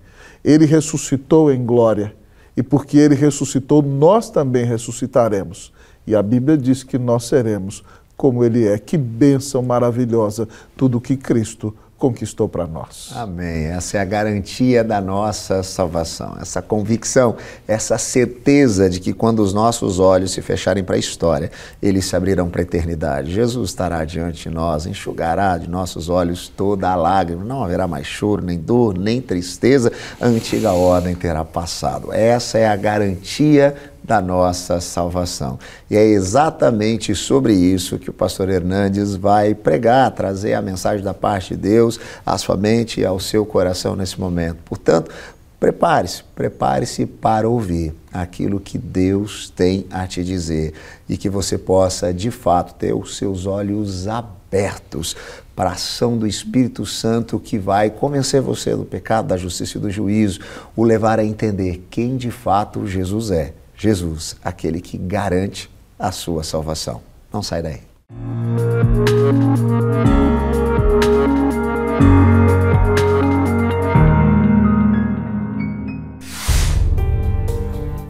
Ele 0.44 0.66
ressuscitou 0.66 1.50
em 1.50 1.64
glória 1.64 2.14
e 2.54 2.62
porque 2.62 2.98
ele 2.98 3.14
ressuscitou, 3.14 3.80
nós 3.80 4.28
também 4.28 4.66
ressuscitaremos. 4.66 5.72
E 6.06 6.14
a 6.14 6.22
Bíblia 6.22 6.58
diz 6.58 6.82
que 6.82 6.98
nós 6.98 7.24
seremos 7.24 7.82
como 8.14 8.44
ele 8.44 8.68
é. 8.68 8.78
Que 8.78 8.98
bênção 8.98 9.62
maravilhosa 9.62 10.46
tudo 10.76 11.00
que 11.00 11.16
Cristo 11.16 11.74
conquistou 12.00 12.48
para 12.48 12.66
nós. 12.66 13.10
Amém. 13.14 13.66
Essa 13.66 13.98
é 13.98 14.00
a 14.00 14.04
garantia 14.06 14.82
da 14.82 15.02
nossa 15.02 15.62
salvação, 15.62 16.38
essa 16.40 16.62
convicção, 16.62 17.36
essa 17.68 17.98
certeza 17.98 18.88
de 18.88 18.98
que 18.98 19.12
quando 19.12 19.40
os 19.40 19.52
nossos 19.52 19.98
olhos 19.98 20.32
se 20.32 20.40
fecharem 20.40 20.82
para 20.82 20.96
a 20.96 20.98
história, 20.98 21.52
eles 21.80 22.06
se 22.06 22.16
abrirão 22.16 22.48
para 22.48 22.62
a 22.62 22.64
eternidade. 22.64 23.30
Jesus 23.30 23.68
estará 23.68 24.02
diante 24.06 24.48
de 24.48 24.54
nós, 24.54 24.86
enxugará 24.86 25.58
de 25.58 25.68
nossos 25.68 26.08
olhos 26.08 26.48
toda 26.48 26.90
a 26.90 26.96
lágrima, 26.96 27.44
não 27.44 27.62
haverá 27.62 27.86
mais 27.86 28.06
choro, 28.06 28.42
nem 28.42 28.58
dor, 28.58 28.96
nem 28.96 29.20
tristeza, 29.20 29.92
a 30.18 30.26
antiga 30.26 30.72
ordem 30.72 31.14
terá 31.14 31.44
passado. 31.44 32.12
Essa 32.12 32.58
é 32.58 32.66
a 32.66 32.76
garantia 32.76 33.76
da 34.02 34.20
nossa 34.20 34.80
salvação. 34.80 35.58
E 35.90 35.96
é 35.96 36.04
exatamente 36.04 37.14
sobre 37.14 37.52
isso 37.54 37.98
que 37.98 38.10
o 38.10 38.12
pastor 38.12 38.48
Hernandes 38.48 39.14
vai 39.14 39.54
pregar, 39.54 40.10
trazer 40.12 40.54
a 40.54 40.62
mensagem 40.62 41.04
da 41.04 41.14
parte 41.14 41.54
de 41.54 41.62
Deus 41.62 42.00
à 42.24 42.36
sua 42.38 42.56
mente 42.56 43.00
e 43.00 43.04
ao 43.04 43.20
seu 43.20 43.44
coração 43.44 43.94
nesse 43.94 44.18
momento. 44.18 44.58
Portanto, 44.64 45.10
prepare-se, 45.58 46.22
prepare-se 46.34 47.04
para 47.04 47.48
ouvir 47.48 47.94
aquilo 48.12 48.58
que 48.58 48.78
Deus 48.78 49.50
tem 49.50 49.86
a 49.90 50.06
te 50.06 50.24
dizer 50.24 50.72
e 51.08 51.16
que 51.16 51.28
você 51.28 51.58
possa, 51.58 52.12
de 52.12 52.30
fato, 52.30 52.74
ter 52.74 52.94
os 52.94 53.16
seus 53.16 53.46
olhos 53.46 54.08
abertos 54.08 55.14
para 55.54 55.70
a 55.70 55.74
ação 55.74 56.16
do 56.16 56.26
Espírito 56.26 56.86
Santo 56.86 57.38
que 57.38 57.58
vai 57.58 57.90
convencer 57.90 58.40
você 58.40 58.74
do 58.74 58.84
pecado, 58.84 59.28
da 59.28 59.36
justiça 59.36 59.76
e 59.76 59.80
do 59.80 59.90
juízo, 59.90 60.40
o 60.74 60.82
levar 60.82 61.18
a 61.18 61.24
entender 61.24 61.86
quem 61.90 62.16
de 62.16 62.30
fato 62.30 62.86
Jesus 62.86 63.30
é 63.30 63.52
Jesus, 63.80 64.36
aquele 64.44 64.78
que 64.78 64.98
garante 64.98 65.70
a 65.98 66.12
sua 66.12 66.44
salvação. 66.44 67.00
Não 67.32 67.42
sai 67.42 67.62
daí. 67.62 67.80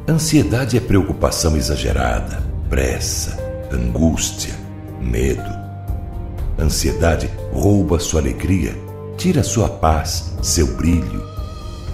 Ansiedade 0.08 0.76
é 0.76 0.80
preocupação 0.80 1.56
exagerada, 1.56 2.42
pressa, 2.68 3.38
angústia, 3.72 4.52
medo. 5.00 5.48
Ansiedade 6.58 7.30
rouba 7.52 8.00
sua 8.00 8.20
alegria, 8.20 8.74
tira 9.16 9.44
sua 9.44 9.68
paz, 9.68 10.34
seu 10.42 10.66
brilho, 10.76 11.24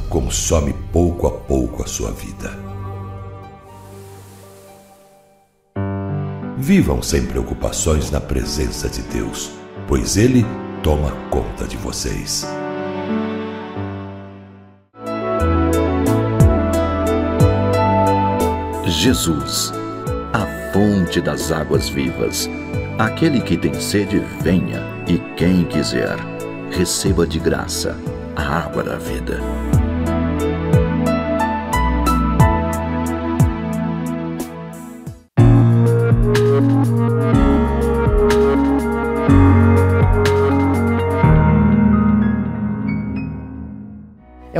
consome 0.09 0.73
pouco 0.91 1.27
a 1.27 1.31
pouco 1.31 1.83
a 1.83 1.87
sua 1.87 2.11
vida. 2.11 2.66
Vivam 6.67 7.01
sem 7.01 7.25
preocupações 7.25 8.11
na 8.11 8.21
presença 8.21 8.89
de 8.89 9.01
Deus, 9.03 9.53
pois 9.87 10.17
Ele 10.17 10.45
toma 10.83 11.13
conta 11.31 11.65
de 11.65 11.77
vocês. 11.77 12.45
Jesus, 18.85 19.73
a 20.33 20.73
fonte 20.73 21.21
das 21.21 21.53
águas 21.53 21.89
vivas. 21.89 22.51
Aquele 22.99 23.41
que 23.43 23.57
tem 23.57 23.81
sede, 23.81 24.19
venha, 24.43 24.83
e 25.07 25.19
quem 25.37 25.63
quiser, 25.67 26.17
receba 26.73 27.25
de 27.25 27.39
graça 27.39 27.97
a 28.35 28.43
água 28.43 28.83
da 28.83 28.97
vida. 28.97 29.39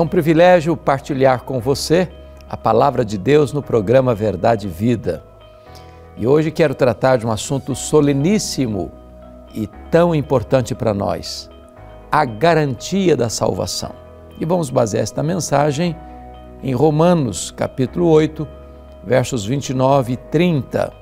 Um 0.07 0.09
privilégio 0.09 0.77
partilhar 0.77 1.43
com 1.43 1.59
você 1.59 2.09
a 2.49 2.57
palavra 2.57 3.05
de 3.05 3.19
Deus 3.19 3.53
no 3.53 3.61
programa 3.61 4.15
Verdade 4.15 4.69
e 4.69 4.71
Vida. 4.71 5.25
E 6.17 6.25
hoje 6.29 6.53
quero 6.53 6.77
tratar 6.77 7.17
de 7.17 7.27
um 7.27 7.33
assunto 7.33 7.75
soleníssimo 7.75 8.93
e 9.53 9.67
tão 9.91 10.15
importante 10.15 10.77
para 10.77 10.95
nós: 10.95 11.51
a 12.11 12.25
garantia 12.25 13.17
da 13.17 13.29
salvação. 13.29 13.91
E 14.39 14.45
vamos 14.45 14.71
basear 14.71 15.03
esta 15.03 15.25
mensagem 15.25 15.97
em 16.63 16.73
Romanos, 16.73 17.51
capítulo 17.51 18.09
8, 18.09 18.47
versos 19.05 19.45
29 19.45 20.13
e 20.13 20.17
30. 20.17 20.93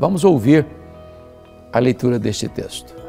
Vamos 0.00 0.24
ouvir 0.24 0.66
a 1.70 1.78
leitura 1.78 2.18
deste 2.18 2.48
texto. 2.48 3.05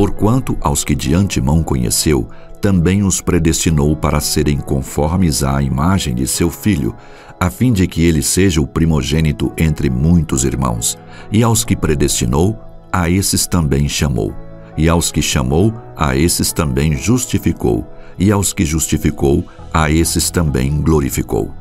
Porquanto 0.00 0.56
aos 0.62 0.82
que 0.82 0.94
de 0.94 1.12
antemão 1.12 1.62
conheceu, 1.62 2.26
também 2.58 3.02
os 3.02 3.20
predestinou 3.20 3.94
para 3.94 4.18
serem 4.18 4.58
conformes 4.58 5.42
à 5.42 5.60
imagem 5.60 6.14
de 6.14 6.26
seu 6.26 6.48
filho, 6.48 6.96
a 7.38 7.50
fim 7.50 7.70
de 7.70 7.86
que 7.86 8.02
ele 8.02 8.22
seja 8.22 8.62
o 8.62 8.66
primogênito 8.66 9.52
entre 9.58 9.90
muitos 9.90 10.42
irmãos. 10.42 10.96
E 11.30 11.42
aos 11.42 11.64
que 11.64 11.76
predestinou, 11.76 12.58
a 12.90 13.10
esses 13.10 13.46
também 13.46 13.86
chamou. 13.90 14.32
E 14.74 14.88
aos 14.88 15.12
que 15.12 15.20
chamou, 15.20 15.70
a 15.94 16.16
esses 16.16 16.50
também 16.50 16.96
justificou. 16.96 17.86
E 18.18 18.32
aos 18.32 18.54
que 18.54 18.64
justificou, 18.64 19.44
a 19.70 19.90
esses 19.90 20.30
também 20.30 20.80
glorificou. 20.80 21.52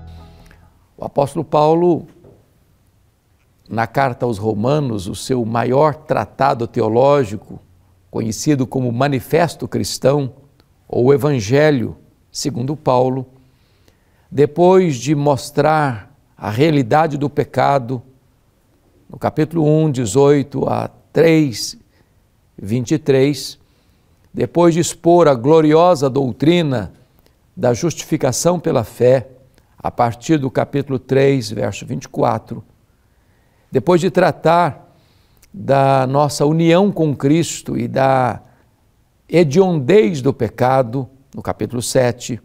O 0.96 1.04
apóstolo 1.04 1.44
Paulo, 1.44 2.08
na 3.70 3.86
carta 3.86 4.26
aos 4.26 4.38
Romanos, 4.38 5.08
o 5.08 5.16
seu 5.16 5.44
maior 5.44 5.94
tratado 5.94 6.66
teológico, 6.68 7.60
conhecido 8.10 8.66
como 8.66 8.92
Manifesto 8.92 9.68
Cristão 9.68 10.34
ou 10.88 11.14
Evangelho, 11.14 11.98
segundo 12.32 12.76
Paulo, 12.76 13.28
depois 14.32 14.96
de 14.98 15.14
mostrar 15.16 16.16
a 16.38 16.50
realidade 16.50 17.18
do 17.18 17.30
pecado, 17.30 18.02
no 19.10 19.18
capítulo 19.18 19.66
1, 19.66 19.92
18 19.92 20.70
a 20.70 20.88
3, 21.12 21.78
23, 22.58 23.60
depois 24.34 24.74
de 24.74 24.80
expor 24.80 25.28
a 25.28 25.34
gloriosa 25.34 26.10
doutrina 26.10 26.94
da 27.56 27.74
justificação 27.74 28.60
pela 28.60 28.84
fé, 28.84 29.28
a 29.78 29.90
partir 29.90 30.38
do 30.38 30.52
capítulo 30.52 31.00
3, 31.00 31.52
verso 31.52 31.86
24, 31.86 32.64
depois 33.72 34.02
de 34.02 34.12
tratar 34.12 34.89
da 35.54 36.06
nossa 36.08 36.46
união 36.46 36.92
com 36.92 37.16
Cristo 37.16 37.78
e 37.78 37.88
da 37.88 38.42
hediondez 39.28 40.22
do 40.22 40.34
pecado, 40.34 41.08
no 41.34 41.42
capítulo 41.42 41.82
7. 41.82 42.40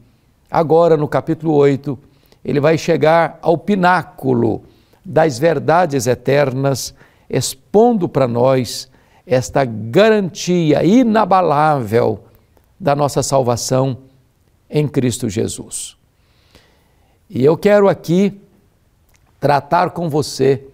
Agora, 0.50 0.96
no 0.96 1.08
capítulo 1.08 1.54
8, 1.54 1.98
ele 2.44 2.60
vai 2.60 2.76
chegar 2.76 3.38
ao 3.40 3.56
pináculo 3.56 4.62
das 5.04 5.38
verdades 5.38 6.06
eternas, 6.06 6.94
expondo 7.28 8.08
para 8.08 8.28
nós 8.28 8.90
esta 9.26 9.64
garantia 9.64 10.84
inabalável 10.84 12.24
da 12.78 12.94
nossa 12.94 13.22
salvação 13.22 13.98
em 14.68 14.86
Cristo 14.86 15.28
Jesus. 15.28 15.96
E 17.28 17.42
eu 17.44 17.56
quero 17.56 17.88
aqui 17.88 18.40
tratar 19.40 19.90
com 19.90 20.08
você 20.08 20.66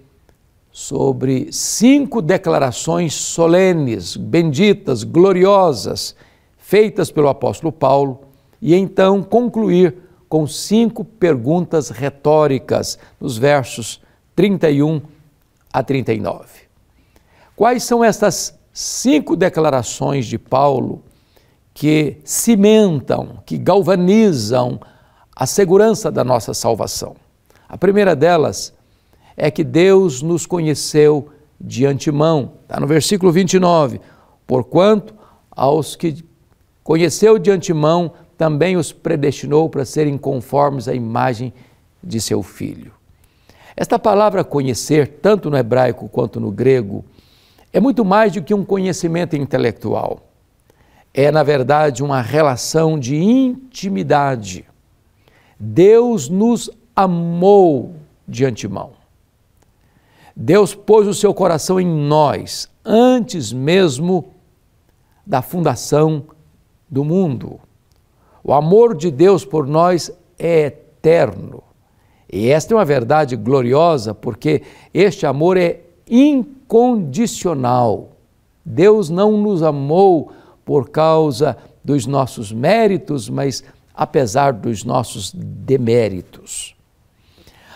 sobre 0.72 1.52
cinco 1.52 2.22
declarações 2.22 3.14
solenes, 3.14 4.16
benditas, 4.16 5.02
gloriosas, 5.02 6.14
feitas 6.56 7.10
pelo 7.10 7.28
apóstolo 7.28 7.72
Paulo, 7.72 8.20
e 8.62 8.74
então 8.74 9.22
concluir 9.22 9.96
com 10.28 10.46
cinco 10.46 11.04
perguntas 11.04 11.90
retóricas 11.90 12.98
nos 13.20 13.36
versos 13.36 14.00
31 14.36 15.02
a 15.72 15.82
39. 15.82 16.46
Quais 17.56 17.82
são 17.82 18.04
estas 18.04 18.58
cinco 18.72 19.36
declarações 19.36 20.26
de 20.26 20.38
Paulo 20.38 21.02
que 21.74 22.18
cimentam, 22.24 23.42
que 23.44 23.58
galvanizam 23.58 24.80
a 25.34 25.46
segurança 25.46 26.12
da 26.12 26.22
nossa 26.22 26.54
salvação? 26.54 27.16
A 27.68 27.76
primeira 27.76 28.14
delas 28.14 28.72
é 29.42 29.50
que 29.50 29.64
Deus 29.64 30.20
nos 30.20 30.44
conheceu 30.44 31.30
de 31.58 31.86
antemão. 31.86 32.52
Está 32.62 32.78
no 32.78 32.86
versículo 32.86 33.32
29. 33.32 33.98
Porquanto 34.46 35.14
aos 35.50 35.96
que 35.96 36.22
conheceu 36.84 37.38
de 37.38 37.50
antemão, 37.50 38.12
também 38.36 38.76
os 38.76 38.92
predestinou 38.92 39.70
para 39.70 39.86
serem 39.86 40.18
conformes 40.18 40.88
à 40.88 40.94
imagem 40.94 41.54
de 42.04 42.20
seu 42.20 42.42
filho. 42.42 42.92
Esta 43.74 43.98
palavra 43.98 44.44
conhecer, 44.44 45.08
tanto 45.22 45.48
no 45.48 45.56
hebraico 45.56 46.06
quanto 46.10 46.38
no 46.38 46.50
grego, 46.50 47.02
é 47.72 47.80
muito 47.80 48.04
mais 48.04 48.34
do 48.34 48.42
que 48.42 48.52
um 48.52 48.64
conhecimento 48.64 49.36
intelectual. 49.36 50.20
É, 51.14 51.30
na 51.30 51.42
verdade, 51.42 52.02
uma 52.02 52.20
relação 52.20 52.98
de 52.98 53.16
intimidade. 53.16 54.66
Deus 55.58 56.28
nos 56.28 56.68
amou 56.94 57.94
de 58.28 58.44
antemão. 58.44 58.99
Deus 60.42 60.74
pôs 60.74 61.06
o 61.06 61.12
seu 61.12 61.34
coração 61.34 61.78
em 61.78 61.86
nós 61.86 62.66
antes 62.82 63.52
mesmo 63.52 64.30
da 65.26 65.42
fundação 65.42 66.24
do 66.88 67.04
mundo. 67.04 67.60
O 68.42 68.54
amor 68.54 68.96
de 68.96 69.10
Deus 69.10 69.44
por 69.44 69.66
nós 69.66 70.10
é 70.38 70.64
eterno. 70.64 71.62
E 72.32 72.48
esta 72.48 72.72
é 72.72 72.76
uma 72.78 72.86
verdade 72.86 73.36
gloriosa 73.36 74.14
porque 74.14 74.62
este 74.94 75.26
amor 75.26 75.58
é 75.58 75.82
incondicional. 76.08 78.12
Deus 78.64 79.10
não 79.10 79.36
nos 79.36 79.62
amou 79.62 80.32
por 80.64 80.88
causa 80.88 81.54
dos 81.84 82.06
nossos 82.06 82.50
méritos, 82.50 83.28
mas 83.28 83.62
apesar 83.94 84.54
dos 84.54 84.84
nossos 84.84 85.34
deméritos. 85.34 86.74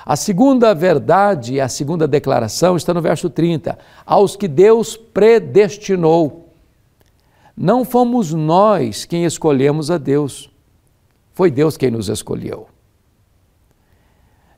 A 0.04 0.16
segunda 0.16 0.74
verdade, 0.74 1.60
a 1.60 1.68
segunda 1.68 2.06
declaração 2.06 2.76
está 2.76 2.92
no 2.92 3.00
verso 3.00 3.30
30. 3.30 3.78
Aos 4.04 4.36
que 4.36 4.46
Deus 4.46 4.96
predestinou. 4.96 6.50
Não 7.56 7.84
fomos 7.84 8.32
nós 8.32 9.04
quem 9.04 9.24
escolhemos 9.24 9.90
a 9.90 9.96
Deus, 9.96 10.50
foi 11.32 11.50
Deus 11.50 11.76
quem 11.76 11.90
nos 11.90 12.08
escolheu. 12.08 12.66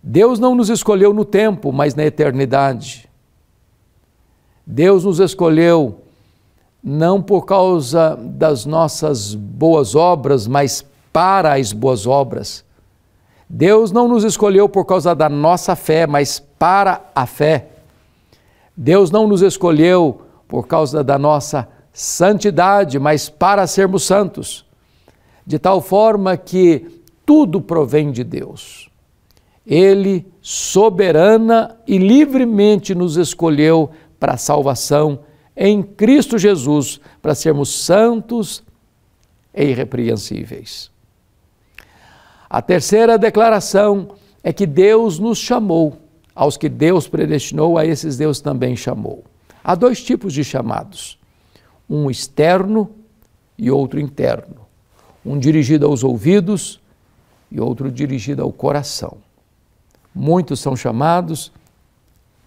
Deus 0.03 0.39
não 0.39 0.55
nos 0.55 0.71
escolheu 0.71 1.13
no 1.13 1.25
tempo, 1.25 1.73
mas 1.73 1.95
na 1.95 2.05
eternidade. 2.05 3.09
Deus 4.67 5.05
nos 5.05 5.21
escolheu 5.21 6.01
não 6.83 7.23
por 7.23 7.45
causa 7.45 8.17
das 8.17 8.65
nossas 8.65 9.35
boas 9.35 9.95
obras, 9.95 10.47
mas 10.47 10.85
para 11.13 11.55
as 11.55 11.73
boas 11.73 12.07
obras. 12.07 12.66
Deus 13.49 13.93
não 13.93 14.09
nos 14.09 14.25
escolheu 14.25 14.69
por 14.69 14.85
causa 14.85 15.15
da 15.15 15.29
nossa 15.29 15.77
fé, 15.77 16.07
mas 16.07 16.41
para 16.59 17.03
a 17.15 17.27
fé. 17.27 17.69
Deus 18.77 19.11
não 19.11 19.27
nos 19.27 19.41
escolheu 19.41 20.23
por 20.49 20.67
causa 20.67 21.03
da 21.03 21.19
nossa 21.19 21.69
santidade, 21.93 22.99
mas 22.99 23.29
para 23.29 23.67
sermos 23.67 24.05
santos. 24.05 24.67
De 25.47 25.59
tal 25.59 25.81
forma 25.81 26.37
que 26.37 27.03
tudo 27.25 27.61
provém 27.61 28.11
de 28.11 28.23
Deus. 28.23 28.91
Ele 29.67 30.27
soberana 30.41 31.77
e 31.87 31.99
livremente 31.99 32.95
nos 32.95 33.17
escolheu 33.17 33.91
para 34.19 34.35
a 34.35 34.39
salvação 34.39 35.21
em 35.57 35.83
Cristo 35.83 36.37
Jesus, 36.37 37.01
para 37.23 37.35
sermos 37.35 37.71
santos 37.71 38.63
e 39.55 39.65
irrepreensíveis. 39.65 40.91
A 42.49 42.63
terceira 42.63 43.19
declaração 43.19 44.17
é 44.43 44.53
que 44.53 44.67
Deus 44.67 45.19
nos 45.19 45.39
chamou. 45.39 45.99
Aos 46.35 46.57
que 46.57 46.69
Deus 46.69 47.09
predestinou, 47.09 47.79
a 47.79 47.87
esses 47.87 48.17
Deus 48.17 48.41
também 48.41 48.77
chamou. 48.77 49.25
Há 49.65 49.75
dois 49.75 50.05
tipos 50.05 50.33
de 50.33 50.45
chamados: 50.45 51.19
um 51.89 52.11
externo 52.11 52.91
e 53.59 53.71
outro 53.71 53.99
interno. 53.99 54.67
Um 55.25 55.39
dirigido 55.39 55.87
aos 55.87 56.05
ouvidos 56.05 56.81
e 57.51 57.59
outro 57.59 57.91
dirigido 57.91 58.43
ao 58.43 58.53
coração. 58.53 59.17
Muitos 60.15 60.61
são 60.61 60.77
chamados, 60.77 61.51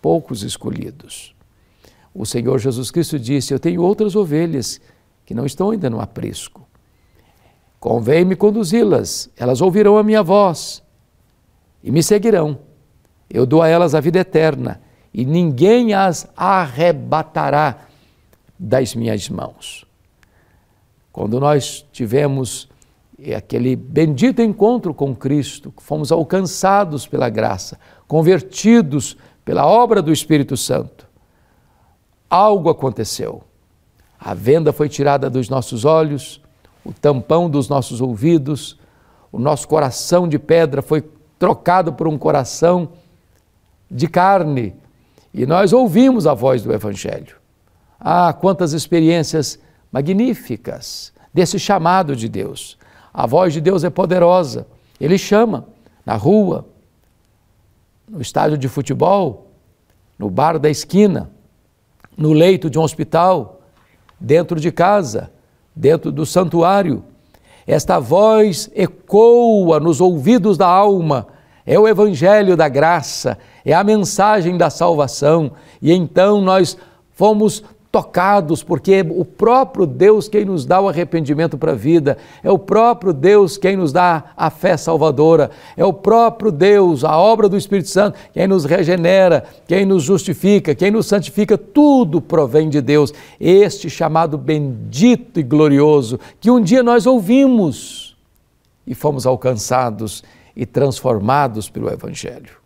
poucos 0.02 0.44
escolhidos. 0.44 1.36
O 2.14 2.26
Senhor 2.26 2.60
Jesus 2.60 2.92
Cristo 2.92 3.20
disse: 3.20 3.54
Eu 3.54 3.60
tenho 3.60 3.82
outras 3.82 4.16
ovelhas 4.16 4.80
que 5.26 5.34
não 5.34 5.46
estão 5.46 5.72
ainda 5.72 5.90
no 5.90 6.00
aprisco. 6.00 6.69
Convém-me 7.80 8.36
conduzi-las, 8.36 9.30
elas 9.38 9.62
ouvirão 9.62 9.98
a 9.98 10.04
minha 10.04 10.22
voz 10.22 10.84
e 11.84 11.92
me 11.92 12.04
seguirão. 12.04 12.60
Eu 13.30 13.46
dou 13.46 13.62
a 13.62 13.68
elas 13.68 13.96
a 13.96 14.02
vida 14.02 14.20
eterna 14.20 14.82
e 15.14 15.26
ninguém 15.26 15.94
as 15.94 16.28
arrebatará 16.36 17.88
das 18.58 18.94
minhas 18.94 19.30
mãos. 19.30 19.86
Quando 21.12 21.40
nós 21.40 21.86
tivemos 21.92 22.70
aquele 23.36 23.76
bendito 23.76 24.42
encontro 24.42 24.94
com 24.94 25.16
Cristo, 25.16 25.74
fomos 25.78 26.12
alcançados 26.12 27.08
pela 27.08 27.30
graça, 27.30 27.80
convertidos 28.08 29.18
pela 29.46 29.66
obra 29.66 30.02
do 30.02 30.12
Espírito 30.12 30.56
Santo, 30.56 31.08
algo 32.30 32.70
aconteceu. 32.70 33.44
A 34.20 34.34
venda 34.34 34.74
foi 34.74 34.90
tirada 34.90 35.30
dos 35.30 35.50
nossos 35.50 35.86
olhos, 35.86 36.42
o 36.84 36.94
tampão 36.94 37.50
dos 37.50 37.68
nossos 37.68 38.02
ouvidos, 38.02 38.80
o 39.32 39.40
nosso 39.40 39.68
coração 39.68 40.28
de 40.28 40.40
pedra 40.40 40.82
foi 40.82 41.04
trocado 41.38 41.94
por 41.94 42.08
um 42.08 42.18
coração 42.18 42.90
de 43.90 44.08
carne 44.08 44.76
e 45.34 45.46
nós 45.46 45.74
ouvimos 45.74 46.26
a 46.26 46.34
voz 46.34 46.64
do 46.64 46.74
Evangelho. 46.74 47.36
Ah, 48.00 48.34
quantas 48.34 48.74
experiências 48.74 49.60
magníficas 49.92 51.14
desse 51.34 51.60
chamado 51.60 52.16
de 52.16 52.28
Deus. 52.28 52.78
A 53.14 53.26
voz 53.28 53.54
de 53.54 53.62
Deus 53.62 53.84
é 53.84 53.90
poderosa. 53.90 54.68
Ele 55.00 55.18
chama 55.18 55.68
na 56.06 56.16
rua, 56.16 56.68
no 58.08 58.22
estádio 58.22 58.58
de 58.58 58.68
futebol, 58.68 59.52
no 60.18 60.30
bar 60.30 60.58
da 60.58 60.70
esquina, 60.70 61.30
no 62.18 62.34
leito 62.34 62.70
de 62.70 62.80
um 62.80 62.82
hospital, 62.82 63.62
dentro 64.20 64.60
de 64.60 64.72
casa 64.72 65.32
dentro 65.80 66.12
do 66.12 66.26
santuário. 66.26 67.02
Esta 67.66 68.00
voz 68.00 68.70
ecoa 68.76 69.80
nos 69.80 70.02
ouvidos 70.02 70.58
da 70.58 70.68
alma, 70.68 71.28
é 71.66 71.80
o 71.80 71.88
evangelho 71.88 72.58
da 72.58 72.68
graça, 72.68 73.38
é 73.64 73.74
a 73.74 73.84
mensagem 73.84 74.58
da 74.58 74.70
salvação, 74.70 75.52
e 75.82 75.94
então 75.94 76.42
nós 76.42 76.78
fomos 77.14 77.64
tocados, 77.92 78.62
porque 78.62 78.94
é 78.94 79.02
o 79.02 79.26
próprio 79.26 79.86
Deus 79.88 80.28
quem 80.28 80.46
nos 80.46 80.66
dá 80.66 80.80
o 80.80 80.88
arrependimento 80.88 81.58
para 81.58 81.72
a 81.72 81.76
vida, 81.76 82.18
é 82.44 82.52
o 82.52 82.60
próprio 82.60 83.12
Deus 83.12 83.58
quem 83.58 83.76
nos 83.76 83.92
dá 83.92 84.26
a 84.38 84.50
fé 84.50 84.78
salvadora, 84.78 85.50
é 85.76 85.84
o 85.84 85.92
próprio 85.92 86.52
Deus, 86.52 87.04
a 87.04 87.18
obra 87.18 87.50
do 87.50 87.58
Espírito 87.58 87.90
Santo, 87.90 88.20
quem 88.32 88.48
nos 88.48 88.64
regenera, 88.64 89.44
quem 89.68 89.86
nos 89.86 90.04
justifica, 90.04 90.76
quem 90.76 90.92
nos 90.92 91.08
santifica, 91.08 91.58
tudo 91.58 92.22
provém 92.22 92.70
de 92.70 92.80
Deus. 92.80 93.12
Este 93.40 93.90
chamado 93.90 94.38
bendito 94.38 95.40
e 95.40 95.44
glorioso 95.44 96.20
que 96.40 96.52
um 96.52 96.62
dia 96.62 96.84
nós 96.84 97.08
ouvimos 97.08 98.16
e 98.86 98.94
fomos 98.94 99.26
alcançados 99.26 100.24
e 100.56 100.66
transformados 100.66 101.70
pelo 101.70 101.92
Evangelho. 101.92 102.59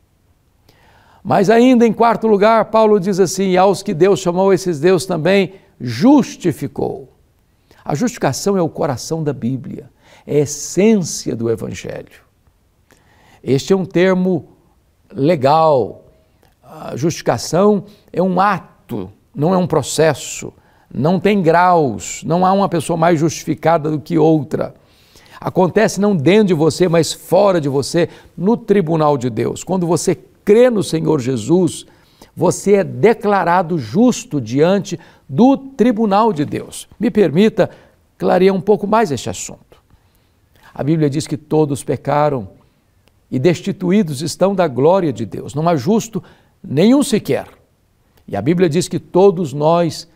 Mas 1.23 1.49
ainda 1.49 1.87
em 1.87 1.93
quarto 1.93 2.27
lugar, 2.27 2.65
Paulo 2.65 2.99
diz 2.99 3.19
assim: 3.19 3.55
aos 3.55 3.81
que 3.81 3.93
Deus 3.93 4.19
chamou, 4.19 4.51
esses 4.51 4.79
Deus 4.79 5.05
também 5.05 5.53
justificou. 5.79 7.09
A 7.85 7.95
justificação 7.95 8.57
é 8.57 8.61
o 8.61 8.69
coração 8.69 9.23
da 9.23 9.31
Bíblia, 9.31 9.89
é 10.27 10.37
a 10.37 10.39
essência 10.39 11.35
do 11.35 11.49
Evangelho. 11.49 12.21
Este 13.41 13.73
é 13.73 13.75
um 13.75 13.85
termo 13.85 14.49
legal. 15.13 16.03
A 16.61 16.95
justificação 16.95 17.85
é 18.11 18.21
um 18.21 18.39
ato, 18.39 19.09
não 19.33 19.53
é 19.53 19.57
um 19.57 19.67
processo, 19.67 20.51
não 20.93 21.19
tem 21.19 21.41
graus, 21.41 22.23
não 22.25 22.45
há 22.45 22.51
uma 22.51 22.67
pessoa 22.67 22.97
mais 22.97 23.19
justificada 23.19 23.91
do 23.91 23.99
que 23.99 24.17
outra. 24.17 24.73
Acontece 25.39 25.99
não 25.99 26.15
dentro 26.15 26.47
de 26.47 26.53
você, 26.53 26.87
mas 26.87 27.11
fora 27.11 27.59
de 27.59 27.67
você, 27.67 28.09
no 28.37 28.55
tribunal 28.55 29.17
de 29.17 29.29
Deus. 29.29 29.63
Quando 29.63 29.85
você 29.85 30.17
crê 30.43 30.69
no 30.69 30.83
Senhor 30.83 31.19
Jesus, 31.19 31.85
você 32.35 32.75
é 32.75 32.83
declarado 32.83 33.77
justo 33.77 34.41
diante 34.41 34.99
do 35.27 35.57
tribunal 35.57 36.33
de 36.33 36.45
Deus. 36.45 36.87
Me 36.99 37.11
permita 37.11 37.69
clarear 38.17 38.55
um 38.55 38.61
pouco 38.61 38.87
mais 38.87 39.11
este 39.11 39.29
assunto. 39.29 39.81
A 40.73 40.83
Bíblia 40.83 41.09
diz 41.09 41.27
que 41.27 41.37
todos 41.37 41.83
pecaram 41.83 42.49
e 43.29 43.37
destituídos 43.37 44.21
estão 44.21 44.55
da 44.55 44.67
glória 44.67 45.13
de 45.13 45.25
Deus. 45.25 45.53
Não 45.53 45.67
há 45.67 45.75
justo 45.75 46.23
nenhum 46.63 47.03
sequer. 47.03 47.47
E 48.27 48.35
a 48.35 48.41
Bíblia 48.41 48.69
diz 48.69 48.87
que 48.87 48.99
todos 48.99 49.53
nós 49.53 50.07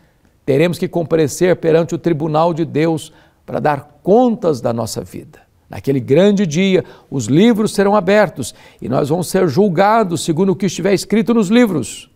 teremos 0.44 0.78
que 0.78 0.88
comparecer 0.88 1.56
perante 1.56 1.94
o 1.94 1.98
tribunal 1.98 2.54
de 2.54 2.64
Deus 2.64 3.12
para 3.44 3.60
dar 3.60 4.00
contas 4.02 4.60
da 4.60 4.72
nossa 4.72 5.02
vida. 5.02 5.47
Naquele 5.68 6.00
grande 6.00 6.46
dia, 6.46 6.84
os 7.10 7.26
livros 7.26 7.74
serão 7.74 7.94
abertos 7.94 8.54
e 8.80 8.88
nós 8.88 9.10
vamos 9.10 9.28
ser 9.28 9.46
julgados 9.48 10.24
segundo 10.24 10.52
o 10.52 10.56
que 10.56 10.66
estiver 10.66 10.94
escrito 10.94 11.34
nos 11.34 11.48
livros. 11.48 12.10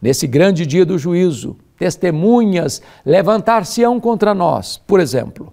Nesse 0.00 0.26
grande 0.26 0.66
dia 0.66 0.84
do 0.84 0.98
juízo, 0.98 1.56
testemunhas 1.78 2.82
levantar-se-ão 3.06 4.00
contra 4.00 4.34
nós. 4.34 4.78
Por 4.78 4.98
exemplo, 4.98 5.52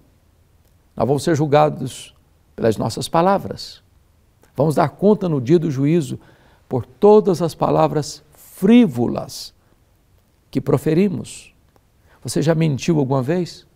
nós 0.96 1.06
vamos 1.06 1.22
ser 1.22 1.36
julgados 1.36 2.14
pelas 2.56 2.76
nossas 2.76 3.08
palavras. 3.08 3.80
Vamos 4.56 4.74
dar 4.74 4.88
conta 4.88 5.28
no 5.28 5.40
dia 5.40 5.58
do 5.58 5.70
juízo 5.70 6.18
por 6.68 6.84
todas 6.84 7.40
as 7.40 7.54
palavras 7.54 8.24
frívolas 8.32 9.54
que 10.50 10.60
proferimos. 10.60 11.54
Você 12.22 12.42
já 12.42 12.54
mentiu 12.54 12.98
alguma 12.98 13.22
vez? 13.22 13.66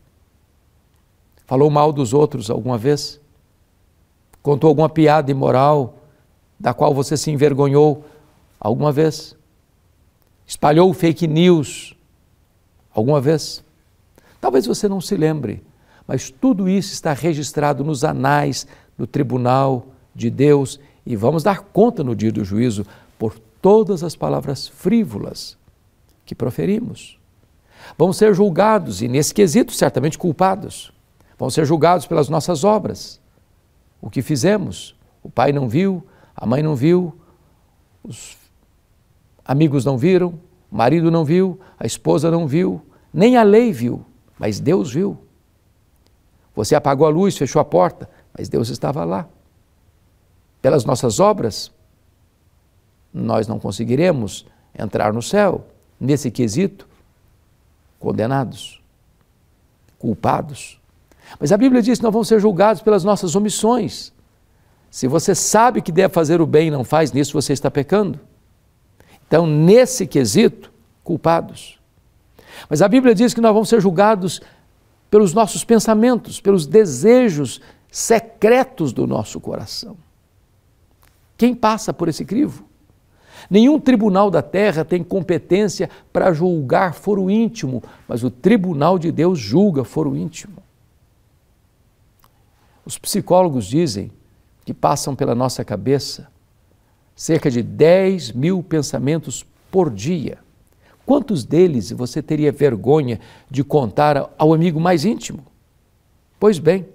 Falou 1.47 1.71
mal 1.71 1.93
dos 1.93 2.13
outros 2.13 2.51
alguma 2.51 2.77
vez? 2.77 3.21
Contou 4.45 4.69
alguma 4.69 4.91
piada 4.91 5.31
imoral 5.31 5.97
da 6.61 6.73
qual 6.73 6.95
você 6.95 7.17
se 7.17 7.33
envergonhou 7.33 8.05
alguma 8.61 8.93
vez? 8.93 9.35
espalhou 10.47 10.93
fake 10.93 11.27
news 11.27 11.97
alguma 12.93 13.21
vez? 13.21 13.65
Talvez 14.41 14.67
você 14.67 14.87
não 14.87 15.01
se 15.01 15.17
lembre, 15.17 15.63
mas 16.07 16.31
tudo 16.31 16.69
isso 16.69 16.93
está 16.93 17.15
registrado 17.15 17.83
nos 17.83 18.05
anais 18.05 18.67
do 18.99 19.07
tribunal 19.07 19.87
de 20.15 20.29
Deus 20.29 20.79
e 21.07 21.17
vamos 21.17 21.43
dar 21.43 21.61
conta 21.61 22.05
no 22.05 22.15
dia 22.15 22.31
do 22.31 22.45
juízo 22.45 22.87
por 23.19 23.39
todas 23.63 24.03
as 24.05 24.15
palavras 24.15 24.69
frívolas 24.69 25.57
que 26.27 26.35
proferimos. 26.35 27.19
Vamos 27.97 28.19
ser 28.19 28.35
julgados 28.35 29.01
e, 29.01 29.09
nesse 29.09 29.33
quesito, 29.33 29.73
certamente 29.73 30.19
culpados. 30.19 30.93
Vamos 31.39 31.55
ser 31.55 31.65
julgados 31.65 32.07
pelas 32.07 32.29
nossas 32.29 32.65
obras. 32.65 33.24
O 34.05 34.11
que 34.11 34.21
fizemos? 34.21 34.95
O 35.23 35.31
pai 35.31 35.51
não 35.51 35.67
viu, 35.67 36.07
a 36.37 36.45
mãe 36.45 36.63
não 36.63 36.77
viu, 36.77 37.19
os 38.03 38.37
amigos 39.43 39.83
não 39.83 39.97
viram, 39.97 40.39
o 40.71 40.77
marido 40.77 41.11
não 41.11 41.25
viu, 41.25 41.59
a 41.81 41.87
esposa 41.87 42.31
não 42.31 42.47
viu, 42.47 42.85
nem 43.11 43.39
a 43.39 43.43
lei 43.43 43.73
viu, 43.73 44.05
mas 44.39 44.61
Deus 44.61 44.93
viu. 44.93 45.17
Você 46.55 46.75
apagou 46.75 47.07
a 47.07 47.11
luz, 47.11 47.35
fechou 47.35 47.61
a 47.61 47.65
porta, 47.65 48.07
mas 48.37 48.47
Deus 48.47 48.69
estava 48.69 49.07
lá. 49.07 49.27
Pelas 50.61 50.85
nossas 50.85 51.19
obras, 51.19 51.73
nós 53.11 53.49
não 53.49 53.59
conseguiremos 53.59 54.45
entrar 54.79 55.15
no 55.15 55.23
céu. 55.23 55.67
Nesse 55.99 56.31
quesito, 56.31 56.87
condenados, 57.99 58.83
culpados. 59.99 60.79
Mas 61.39 61.53
a 61.53 61.57
Bíblia 61.57 61.83
diz 61.83 61.99
que 61.99 62.05
nós 62.05 62.13
vamos 62.13 62.29
ser 62.29 62.41
julgados 62.41 62.83
pelas 62.83 63.05
nossas 63.05 63.35
omissões. 63.35 64.13
Se 64.91 65.09
você 65.09 65.35
sabe 65.35 65.83
que 65.83 65.91
deve 65.91 66.15
fazer 66.15 66.41
o 66.41 66.47
bem 66.47 66.69
e 66.69 66.71
não 66.71 66.85
faz, 66.85 67.13
nisso 67.13 67.33
você 67.33 67.53
está 67.53 67.71
pecando. 67.71 68.21
Então, 69.27 69.47
nesse 69.47 70.07
quesito, 70.07 70.73
culpados. 71.03 71.81
Mas 72.69 72.81
a 72.81 72.89
Bíblia 72.89 73.15
diz 73.15 73.35
que 73.35 73.41
nós 73.41 73.53
vamos 73.53 73.69
ser 73.69 73.81
julgados 73.81 74.41
pelos 75.11 75.35
nossos 75.35 75.65
pensamentos, 75.65 76.41
pelos 76.41 76.67
desejos 76.67 77.61
secretos 77.91 78.93
do 78.93 79.07
nosso 79.07 79.41
coração. 79.41 79.97
Quem 81.37 81.55
passa 81.55 81.93
por 81.93 82.09
esse 82.09 82.25
crivo? 82.25 82.65
Nenhum 83.51 83.79
tribunal 83.79 84.31
da 84.31 84.43
terra 84.43 84.85
tem 84.85 85.03
competência 85.03 85.91
para 86.13 86.33
julgar 86.33 86.95
foro 86.95 87.31
íntimo, 87.31 87.83
mas 88.09 88.25
o 88.25 88.31
tribunal 88.31 88.99
de 88.99 89.13
Deus 89.13 89.39
julga 89.39 89.85
foro 89.85 90.17
íntimo. 90.17 90.64
Os 92.85 92.99
psicólogos 92.99 93.67
dizem 93.67 94.11
que 94.65 94.75
passam 94.75 95.15
pela 95.15 95.35
nossa 95.35 95.65
cabeça 95.65 96.29
cerca 97.15 97.51
de 97.51 97.63
10 97.63 98.33
mil 98.33 98.63
pensamentos 98.63 99.47
por 99.71 99.91
dia. 99.91 100.39
Quantos 101.07 101.45
deles 101.45 101.91
você 101.93 102.23
teria 102.23 102.51
vergonha 102.51 103.21
de 103.51 103.63
contar 103.63 104.33
ao 104.39 104.55
amigo 104.55 104.81
mais 104.81 105.05
íntimo? 105.05 105.45
Pois 106.41 106.59
bem, 106.59 106.87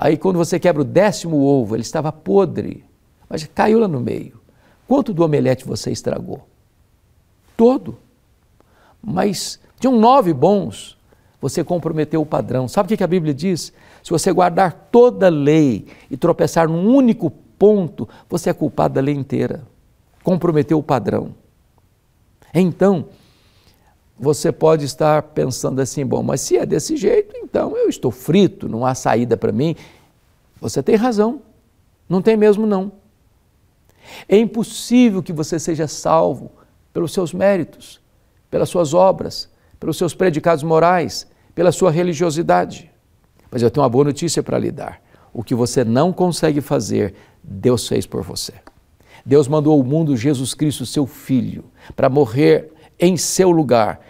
Aí, 0.00 0.16
quando 0.16 0.36
você 0.36 0.60
quebra 0.60 0.82
o 0.82 0.84
décimo 0.84 1.42
ovo, 1.42 1.74
ele 1.74 1.82
estava 1.82 2.12
podre, 2.12 2.84
mas 3.28 3.44
caiu 3.52 3.80
lá 3.80 3.88
no 3.88 4.00
meio. 4.00 4.40
Quanto 4.86 5.12
do 5.12 5.24
omelete 5.24 5.66
você 5.66 5.90
estragou? 5.90 6.46
Todo. 7.56 7.98
Mas 9.02 9.58
um 9.84 9.98
nove 9.98 10.32
bons, 10.32 10.96
você 11.40 11.64
comprometeu 11.64 12.22
o 12.22 12.26
padrão. 12.26 12.68
Sabe 12.68 12.94
o 12.94 12.96
que 12.96 13.02
a 13.02 13.08
Bíblia 13.08 13.34
diz? 13.34 13.72
Se 14.02 14.10
você 14.10 14.32
guardar 14.32 14.88
toda 14.92 15.26
a 15.26 15.30
lei 15.30 15.86
e 16.08 16.16
tropeçar 16.16 16.68
num 16.68 16.94
único 16.94 17.30
ponto, 17.58 18.08
você 18.28 18.50
é 18.50 18.52
culpado 18.52 18.94
da 18.94 19.00
lei 19.00 19.14
inteira 19.14 19.64
comprometeu 20.28 20.78
o 20.78 20.82
padrão. 20.82 21.34
Então, 22.52 23.06
você 24.18 24.52
pode 24.52 24.84
estar 24.84 25.22
pensando 25.22 25.80
assim: 25.80 26.04
bom, 26.04 26.22
mas 26.22 26.42
se 26.42 26.58
é 26.58 26.66
desse 26.66 26.98
jeito, 26.98 27.34
então 27.58 27.76
eu 27.76 27.88
estou 27.88 28.12
frito, 28.12 28.68
não 28.68 28.86
há 28.86 28.94
saída 28.94 29.36
para 29.36 29.50
mim. 29.50 29.74
Você 30.60 30.80
tem 30.80 30.94
razão, 30.94 31.42
não 32.08 32.22
tem 32.22 32.36
mesmo 32.36 32.68
não. 32.68 32.92
É 34.28 34.38
impossível 34.38 35.20
que 35.20 35.32
você 35.32 35.58
seja 35.58 35.88
salvo 35.88 36.52
pelos 36.92 37.12
seus 37.12 37.34
méritos, 37.34 38.00
pelas 38.48 38.68
suas 38.68 38.94
obras, 38.94 39.48
pelos 39.80 39.98
seus 39.98 40.14
predicados 40.14 40.62
morais, 40.62 41.26
pela 41.52 41.72
sua 41.72 41.90
religiosidade. 41.90 42.92
Mas 43.50 43.60
eu 43.60 43.72
tenho 43.72 43.82
uma 43.82 43.90
boa 43.90 44.04
notícia 44.04 44.40
para 44.40 44.56
lhe 44.56 44.70
dar. 44.70 45.02
O 45.32 45.42
que 45.42 45.54
você 45.54 45.82
não 45.82 46.12
consegue 46.12 46.60
fazer, 46.60 47.12
Deus 47.42 47.88
fez 47.88 48.06
por 48.06 48.22
você. 48.22 48.54
Deus 49.26 49.48
mandou 49.48 49.72
ao 49.72 49.82
mundo 49.82 50.16
Jesus 50.16 50.54
Cristo, 50.54 50.86
seu 50.86 51.06
Filho, 51.06 51.64
para 51.96 52.08
morrer 52.08 52.72
em 53.00 53.16
seu 53.16 53.50
lugar, 53.50 54.00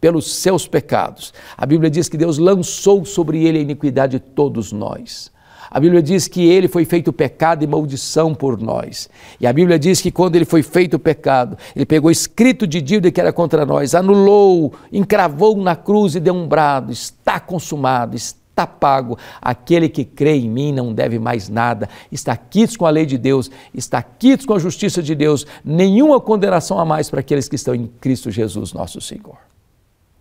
pelos 0.00 0.32
seus 0.34 0.66
pecados. 0.66 1.32
A 1.56 1.64
Bíblia 1.64 1.90
diz 1.90 2.08
que 2.08 2.16
Deus 2.16 2.38
lançou 2.38 3.04
sobre 3.04 3.44
ele 3.44 3.58
a 3.58 3.62
iniquidade 3.62 4.18
de 4.18 4.20
todos 4.20 4.72
nós. 4.72 5.30
A 5.70 5.78
Bíblia 5.78 6.02
diz 6.02 6.26
que 6.26 6.44
ele 6.44 6.66
foi 6.66 6.84
feito 6.84 7.12
pecado 7.12 7.62
e 7.62 7.66
maldição 7.66 8.34
por 8.34 8.60
nós. 8.60 9.08
E 9.40 9.46
a 9.46 9.52
Bíblia 9.52 9.78
diz 9.78 10.00
que 10.00 10.10
quando 10.10 10.34
ele 10.34 10.44
foi 10.44 10.64
feito 10.64 10.98
pecado, 10.98 11.56
ele 11.76 11.86
pegou 11.86 12.10
escrito 12.10 12.66
de 12.66 12.80
dívida 12.80 13.12
que 13.12 13.20
era 13.20 13.32
contra 13.32 13.64
nós, 13.64 13.94
anulou, 13.94 14.74
encravou 14.92 15.56
na 15.56 15.76
cruz 15.76 16.16
e 16.16 16.20
deu 16.20 16.34
um 16.34 16.48
brado: 16.48 16.90
está 16.90 17.38
consumado, 17.38 18.16
está 18.16 18.66
pago. 18.66 19.16
Aquele 19.40 19.88
que 19.88 20.04
crê 20.04 20.38
em 20.38 20.50
mim 20.50 20.72
não 20.72 20.92
deve 20.92 21.20
mais 21.20 21.48
nada. 21.48 21.88
Está 22.10 22.36
quites 22.36 22.76
com 22.76 22.84
a 22.84 22.90
lei 22.90 23.06
de 23.06 23.16
Deus, 23.16 23.48
está 23.72 24.02
quites 24.02 24.44
com 24.44 24.54
a 24.54 24.58
justiça 24.58 25.00
de 25.00 25.14
Deus. 25.14 25.46
Nenhuma 25.64 26.20
condenação 26.20 26.80
a 26.80 26.84
mais 26.84 27.08
para 27.08 27.20
aqueles 27.20 27.48
que 27.48 27.54
estão 27.54 27.76
em 27.76 27.86
Cristo 28.00 28.28
Jesus, 28.28 28.72
nosso 28.72 29.00
Senhor. 29.00 29.49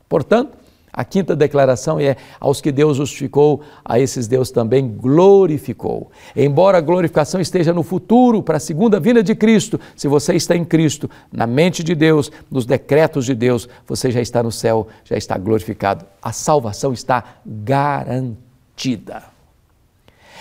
Portanto, 0.10 0.58
A 0.91 1.06
quinta 1.06 1.36
declaração 1.36 2.00
é: 2.00 2.17
aos 2.39 2.60
que 2.60 2.72
Deus 2.72 2.98
justificou, 2.98 3.62
a 3.86 4.00
esses 4.00 4.28
Deus 4.28 4.52
também 4.52 4.88
glorificou. 4.88 6.12
Embora 6.36 6.78
a 6.78 6.82
glorificação 6.82 7.39
esteja 7.39 7.74
no 7.74 7.84
futuro, 7.84 8.41
para 8.41 8.58
a 8.58 8.60
segunda 8.60 9.00
vinda 9.00 9.22
de 9.24 9.36
Cristo, 9.36 9.80
se 9.95 10.08
você 10.08 10.34
está 10.34 10.56
em 10.56 10.65
Cristo, 10.65 11.10
na 11.32 11.45
mente 11.45 11.84
de 11.84 11.93
Deus, 11.95 12.32
nos 12.50 12.65
decretos 12.65 13.26
de 13.26 13.36
Deus, 13.36 13.69
você 13.88 14.12
já 14.12 14.22
está 14.22 14.41
no 14.41 14.52
céu, 14.52 14.88
já 15.04 15.15
está 15.15 15.38
glorificado. 15.38 16.06
A 16.22 16.32
salvação 16.32 16.91
está 16.91 17.24
garantida. 17.45 19.24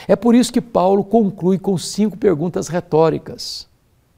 É 0.06 0.16
por 0.16 0.34
isso 0.34 0.52
que 0.52 0.60
Paulo 0.60 1.04
conclui 1.04 1.58
com 1.58 1.76
cinco 1.76 2.16
perguntas 2.16 2.68
retóricas. 2.68 3.68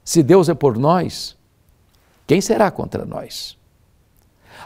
Se 0.03 0.23
Deus 0.23 0.47
é 0.47 0.53
por 0.53 0.77
nós, 0.77 1.35
quem 2.25 2.39
será 2.39 2.71
contra 2.71 3.05
nós? 3.05 3.60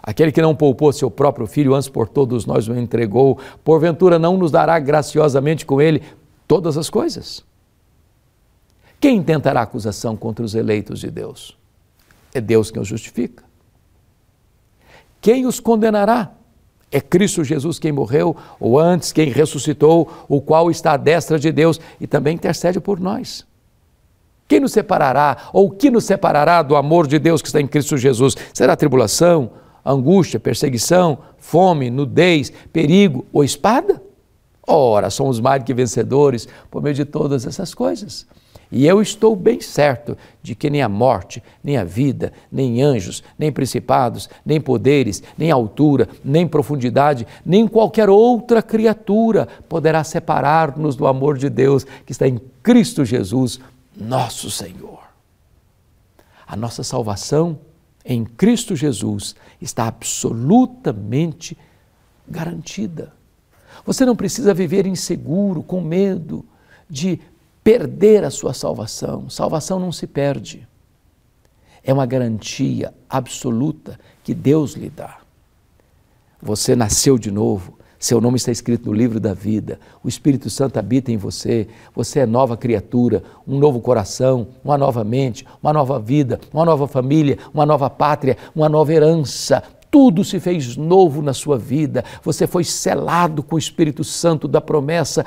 Aquele 0.05 0.31
que 0.31 0.41
não 0.41 0.55
poupou 0.55 0.93
seu 0.93 1.09
próprio 1.09 1.47
filho, 1.47 1.73
antes 1.73 1.89
por 1.89 2.07
todos 2.07 2.45
nós 2.45 2.67
o 2.67 2.75
entregou, 2.75 3.39
porventura 3.63 4.19
não 4.19 4.37
nos 4.37 4.51
dará 4.51 4.77
graciosamente 4.77 5.65
com 5.65 5.81
ele 5.81 6.03
todas 6.47 6.77
as 6.77 6.91
coisas? 6.91 7.43
Quem 8.99 9.23
tentará 9.23 9.63
acusação 9.63 10.15
contra 10.15 10.45
os 10.45 10.53
eleitos 10.53 10.99
de 10.99 11.09
Deus? 11.09 11.57
É 12.35 12.39
Deus 12.39 12.69
quem 12.69 12.79
os 12.79 12.87
justifica. 12.87 13.43
Quem 15.19 15.47
os 15.47 15.59
condenará? 15.59 16.33
É 16.91 17.01
Cristo 17.01 17.43
Jesus 17.43 17.79
quem 17.79 17.91
morreu, 17.91 18.37
ou 18.59 18.79
antes 18.79 19.11
quem 19.11 19.29
ressuscitou, 19.29 20.07
o 20.27 20.39
qual 20.39 20.69
está 20.69 20.93
à 20.93 20.97
destra 20.97 21.39
de 21.39 21.51
Deus 21.51 21.81
e 21.99 22.05
também 22.05 22.35
intercede 22.35 22.79
por 22.79 22.99
nós. 22.99 23.43
Quem 24.47 24.59
nos 24.59 24.71
separará, 24.71 25.49
ou 25.51 25.71
que 25.71 25.89
nos 25.89 26.03
separará 26.03 26.61
do 26.61 26.75
amor 26.75 27.07
de 27.07 27.17
Deus 27.17 27.41
que 27.41 27.47
está 27.47 27.59
em 27.59 27.65
Cristo 27.65 27.97
Jesus? 27.97 28.35
Será 28.53 28.75
tribulação, 28.75 29.51
angústia, 29.85 30.39
perseguição, 30.39 31.19
fome, 31.37 31.89
nudez, 31.89 32.51
perigo 32.73 33.25
ou 33.31 33.43
espada? 33.43 34.01
Ora, 34.67 35.09
somos 35.09 35.39
mais 35.39 35.63
que 35.63 35.73
vencedores 35.73 36.47
por 36.71 36.81
meio 36.81 36.95
de 36.95 37.05
todas 37.05 37.45
essas 37.45 37.73
coisas. 37.73 38.25
E 38.71 38.87
eu 38.87 39.01
estou 39.01 39.35
bem 39.35 39.61
certo 39.61 40.17
de 40.41 40.55
que 40.55 40.69
nem 40.69 40.81
a 40.81 40.89
morte, 40.89 41.41
nem 41.63 41.77
a 41.77 41.83
vida, 41.83 42.33
nem 42.51 42.81
anjos, 42.81 43.23
nem 43.37 43.51
principados, 43.51 44.27
nem 44.43 44.59
poderes, 44.59 45.21
nem 45.37 45.51
altura, 45.51 46.09
nem 46.23 46.47
profundidade, 46.47 47.27
nem 47.45 47.67
qualquer 47.67 48.09
outra 48.09 48.63
criatura 48.63 49.47
poderá 49.69 50.03
separar-nos 50.03 50.95
do 50.95 51.05
amor 51.05 51.37
de 51.37 51.49
Deus 51.49 51.85
que 52.05 52.11
está 52.11 52.27
em 52.27 52.41
Cristo 52.63 53.05
Jesus, 53.05 53.59
nosso 53.95 54.49
Senhor. 54.49 54.99
A 56.47 56.55
nossa 56.55 56.83
salvação 56.83 57.59
em 58.05 58.23
Cristo 58.23 58.75
Jesus 58.75 59.35
está 59.59 59.87
absolutamente 59.87 61.57
garantida. 62.27 63.11
Você 63.83 64.05
não 64.05 64.15
precisa 64.15 64.53
viver 64.53 64.85
inseguro, 64.85 65.63
com 65.63 65.81
medo 65.81 66.45
de 66.87 67.19
perder 67.63 68.23
a 68.23 68.29
sua 68.29 68.53
salvação. 68.53 69.27
Salvação 69.29 69.79
não 69.79 69.91
se 69.91 70.05
perde. 70.05 70.67
É 71.83 71.91
uma 71.91 72.05
garantia 72.05 72.93
absoluta 73.09 73.99
que 74.23 74.33
Deus 74.33 74.73
lhe 74.73 74.89
dá. 74.89 75.19
Você 76.41 76.75
nasceu 76.75 77.17
de 77.17 77.31
novo, 77.31 77.77
seu 78.05 78.21
nome 78.21 78.37
está 78.37 78.51
escrito 78.51 78.85
no 78.85 78.93
livro 78.93 79.19
da 79.19 79.33
vida. 79.33 79.79
O 80.03 80.07
Espírito 80.07 80.47
Santo 80.47 80.77
habita 80.77 81.11
em 81.11 81.17
você. 81.17 81.67
Você 81.95 82.19
é 82.19 82.25
nova 82.27 82.55
criatura, 82.55 83.23
um 83.47 83.57
novo 83.57 83.81
coração, 83.81 84.49
uma 84.63 84.77
nova 84.77 85.03
mente, 85.03 85.43
uma 85.59 85.73
nova 85.73 85.99
vida, 85.99 86.39
uma 86.53 86.63
nova 86.63 86.87
família, 86.87 87.39
uma 87.51 87.65
nova 87.65 87.89
pátria, 87.89 88.37
uma 88.55 88.69
nova 88.69 88.93
herança. 88.93 89.63
Tudo 89.89 90.23
se 90.23 90.39
fez 90.39 90.77
novo 90.77 91.19
na 91.23 91.33
sua 91.33 91.57
vida. 91.57 92.05
Você 92.21 92.45
foi 92.45 92.63
selado 92.63 93.41
com 93.41 93.55
o 93.55 93.59
Espírito 93.59 94.03
Santo 94.03 94.47
da 94.47 94.61
promessa 94.61 95.25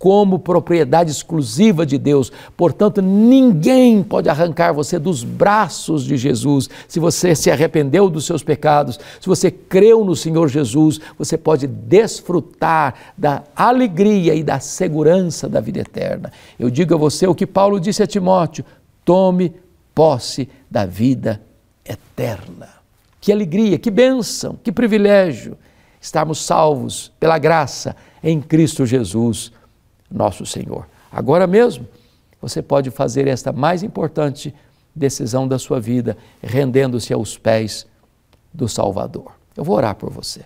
como 0.00 0.38
propriedade 0.38 1.10
exclusiva 1.10 1.84
de 1.84 1.98
Deus. 1.98 2.32
Portanto, 2.56 3.02
ninguém 3.02 4.02
pode 4.02 4.30
arrancar 4.30 4.72
você 4.72 4.98
dos 4.98 5.22
braços 5.22 6.04
de 6.04 6.16
Jesus. 6.16 6.70
Se 6.88 6.98
você 6.98 7.34
se 7.34 7.50
arrependeu 7.50 8.08
dos 8.08 8.24
seus 8.24 8.42
pecados, 8.42 8.98
se 9.20 9.28
você 9.28 9.50
creu 9.50 10.02
no 10.02 10.16
Senhor 10.16 10.48
Jesus, 10.48 10.98
você 11.18 11.36
pode 11.36 11.66
desfrutar 11.66 12.94
da 13.14 13.44
alegria 13.54 14.34
e 14.34 14.42
da 14.42 14.58
segurança 14.58 15.46
da 15.46 15.60
vida 15.60 15.80
eterna. 15.80 16.32
Eu 16.58 16.70
digo 16.70 16.94
a 16.94 16.96
você 16.96 17.26
o 17.26 17.34
que 17.34 17.46
Paulo 17.46 17.78
disse 17.78 18.02
a 18.02 18.06
Timóteo: 18.06 18.64
tome 19.04 19.52
posse 19.94 20.48
da 20.70 20.86
vida 20.86 21.42
eterna. 21.84 22.70
Que 23.20 23.30
alegria, 23.30 23.78
que 23.78 23.90
bênção, 23.90 24.58
que 24.64 24.72
privilégio 24.72 25.58
estarmos 26.00 26.38
salvos 26.40 27.12
pela 27.20 27.36
graça 27.36 27.94
em 28.24 28.40
Cristo 28.40 28.86
Jesus 28.86 29.52
nosso 30.10 30.44
Senhor. 30.44 30.86
Agora 31.10 31.46
mesmo, 31.46 31.86
você 32.40 32.62
pode 32.62 32.90
fazer 32.90 33.26
esta 33.28 33.52
mais 33.52 33.82
importante 33.82 34.54
decisão 34.94 35.46
da 35.46 35.58
sua 35.58 35.80
vida, 35.80 36.16
rendendo-se 36.42 37.12
aos 37.12 37.38
pés 37.38 37.86
do 38.52 38.68
Salvador. 38.68 39.32
Eu 39.56 39.64
vou 39.64 39.76
orar 39.76 39.94
por 39.94 40.10
você. 40.10 40.44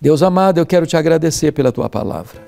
Deus 0.00 0.22
amado, 0.22 0.58
eu 0.58 0.66
quero 0.66 0.86
te 0.86 0.96
agradecer 0.96 1.52
pela 1.52 1.72
tua 1.72 1.88
palavra. 1.88 2.46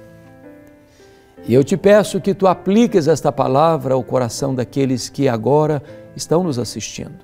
E 1.46 1.54
eu 1.54 1.64
te 1.64 1.76
peço 1.76 2.20
que 2.20 2.34
tu 2.34 2.46
apliques 2.46 3.08
esta 3.08 3.32
palavra 3.32 3.94
ao 3.94 4.04
coração 4.04 4.54
daqueles 4.54 5.08
que 5.08 5.28
agora 5.28 5.82
estão 6.14 6.44
nos 6.44 6.58
assistindo, 6.58 7.18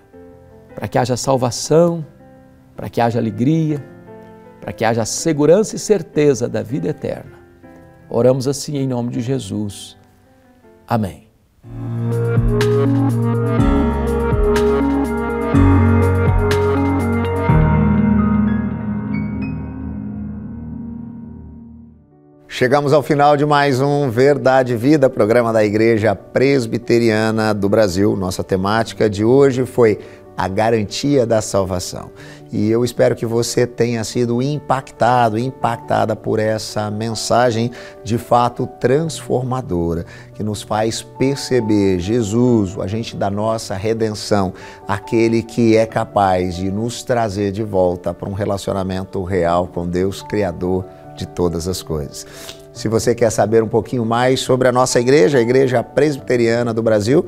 para 0.74 0.88
que 0.88 0.98
haja 0.98 1.16
salvação, 1.16 2.04
para 2.74 2.88
que 2.88 3.00
haja 3.00 3.18
alegria, 3.18 3.84
para 4.60 4.72
que 4.72 4.84
haja 4.84 5.04
segurança 5.04 5.76
e 5.76 5.78
certeza 5.78 6.48
da 6.48 6.62
vida 6.62 6.88
eterna. 6.88 7.45
Oramos 8.08 8.46
assim 8.46 8.76
em 8.76 8.86
nome 8.86 9.10
de 9.10 9.20
Jesus. 9.20 9.96
Amém. 10.86 11.26
Chegamos 22.48 22.94
ao 22.94 23.02
final 23.02 23.36
de 23.36 23.44
mais 23.44 23.82
um 23.82 24.08
Verdade 24.08 24.72
e 24.72 24.76
Vida, 24.76 25.10
programa 25.10 25.52
da 25.52 25.62
Igreja 25.62 26.14
Presbiteriana 26.14 27.52
do 27.52 27.68
Brasil. 27.68 28.16
Nossa 28.16 28.42
temática 28.42 29.10
de 29.10 29.22
hoje 29.22 29.66
foi 29.66 29.98
a 30.36 30.48
garantia 30.48 31.24
da 31.24 31.40
salvação. 31.40 32.10
E 32.52 32.70
eu 32.70 32.84
espero 32.84 33.16
que 33.16 33.26
você 33.26 33.66
tenha 33.66 34.04
sido 34.04 34.40
impactado, 34.40 35.38
impactada 35.38 36.14
por 36.14 36.38
essa 36.38 36.90
mensagem 36.90 37.70
de 38.04 38.18
fato 38.18 38.66
transformadora, 38.78 40.06
que 40.34 40.42
nos 40.42 40.62
faz 40.62 41.02
perceber 41.02 41.98
Jesus, 41.98 42.76
o 42.76 42.82
agente 42.82 43.16
da 43.16 43.28
nossa 43.28 43.74
redenção, 43.74 44.52
aquele 44.86 45.42
que 45.42 45.76
é 45.76 45.86
capaz 45.86 46.54
de 46.56 46.70
nos 46.70 47.02
trazer 47.02 47.50
de 47.50 47.64
volta 47.64 48.14
para 48.14 48.28
um 48.28 48.32
relacionamento 48.32 49.22
real 49.24 49.66
com 49.66 49.86
Deus, 49.86 50.22
Criador 50.22 50.84
de 51.16 51.26
todas 51.26 51.66
as 51.66 51.82
coisas. 51.82 52.26
Se 52.72 52.88
você 52.88 53.14
quer 53.14 53.30
saber 53.30 53.62
um 53.62 53.68
pouquinho 53.68 54.04
mais 54.04 54.40
sobre 54.40 54.68
a 54.68 54.72
nossa 54.72 55.00
igreja, 55.00 55.38
a 55.38 55.40
Igreja 55.40 55.82
Presbiteriana 55.82 56.74
do 56.74 56.82
Brasil, 56.82 57.24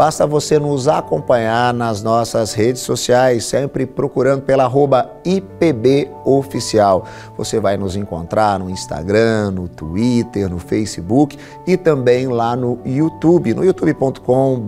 Basta 0.00 0.26
você 0.26 0.58
nos 0.58 0.88
acompanhar 0.88 1.74
nas 1.74 2.02
nossas 2.02 2.54
redes 2.54 2.80
sociais, 2.80 3.44
sempre 3.44 3.84
procurando 3.84 4.40
pela 4.40 4.64
arroba 4.64 5.10
IPBOficial. 5.26 7.04
Você 7.36 7.60
vai 7.60 7.76
nos 7.76 7.96
encontrar 7.96 8.58
no 8.58 8.70
Instagram, 8.70 9.50
no 9.50 9.68
Twitter, 9.68 10.48
no 10.48 10.58
Facebook 10.58 11.38
e 11.66 11.76
também 11.76 12.28
lá 12.28 12.56
no 12.56 12.78
YouTube, 12.82 13.52
no 13.52 13.62
youtube.com 13.62 14.64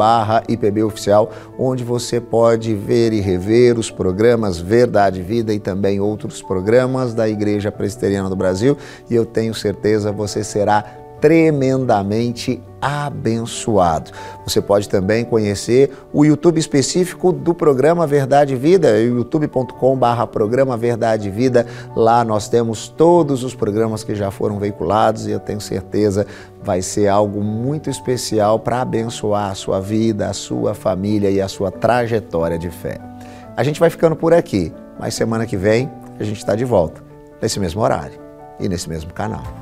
IPBOficial, 0.46 1.30
onde 1.58 1.82
você 1.82 2.20
pode 2.20 2.74
ver 2.74 3.14
e 3.14 3.20
rever 3.22 3.78
os 3.78 3.90
programas 3.90 4.58
Verdade 4.58 5.20
e 5.20 5.22
Vida 5.22 5.54
e 5.54 5.58
também 5.58 5.98
outros 5.98 6.42
programas 6.42 7.14
da 7.14 7.26
Igreja 7.26 7.72
Presbiteriana 7.72 8.28
do 8.28 8.36
Brasil. 8.36 8.76
E 9.08 9.14
eu 9.14 9.24
tenho 9.24 9.54
certeza 9.54 10.12
você 10.12 10.44
será 10.44 11.01
tremendamente 11.22 12.60
abençoado. 12.80 14.10
Você 14.44 14.60
pode 14.60 14.88
também 14.88 15.24
conhecer 15.24 15.92
o 16.12 16.24
YouTube 16.24 16.58
específico 16.58 17.32
do 17.32 17.54
programa 17.54 18.08
Verdade 18.08 18.56
Vida, 18.56 18.98
youtube.com/barra 18.98 20.26
programa 20.26 20.76
Verdade 20.76 21.30
Vida. 21.30 21.64
Lá 21.94 22.24
nós 22.24 22.48
temos 22.48 22.88
todos 22.88 23.44
os 23.44 23.54
programas 23.54 24.02
que 24.02 24.16
já 24.16 24.32
foram 24.32 24.58
veiculados 24.58 25.28
e 25.28 25.30
eu 25.30 25.38
tenho 25.38 25.60
certeza 25.60 26.26
vai 26.60 26.82
ser 26.82 27.06
algo 27.06 27.40
muito 27.40 27.88
especial 27.88 28.58
para 28.58 28.80
abençoar 28.80 29.52
a 29.52 29.54
sua 29.54 29.80
vida, 29.80 30.28
a 30.28 30.32
sua 30.32 30.74
família 30.74 31.30
e 31.30 31.40
a 31.40 31.46
sua 31.46 31.70
trajetória 31.70 32.58
de 32.58 32.68
fé. 32.68 32.98
A 33.56 33.62
gente 33.62 33.78
vai 33.78 33.90
ficando 33.90 34.16
por 34.16 34.34
aqui, 34.34 34.72
mas 34.98 35.14
semana 35.14 35.46
que 35.46 35.56
vem 35.56 35.88
a 36.18 36.24
gente 36.24 36.38
está 36.38 36.56
de 36.56 36.64
volta, 36.64 37.00
nesse 37.40 37.60
mesmo 37.60 37.80
horário 37.80 38.18
e 38.58 38.68
nesse 38.68 38.88
mesmo 38.88 39.12
canal. 39.12 39.61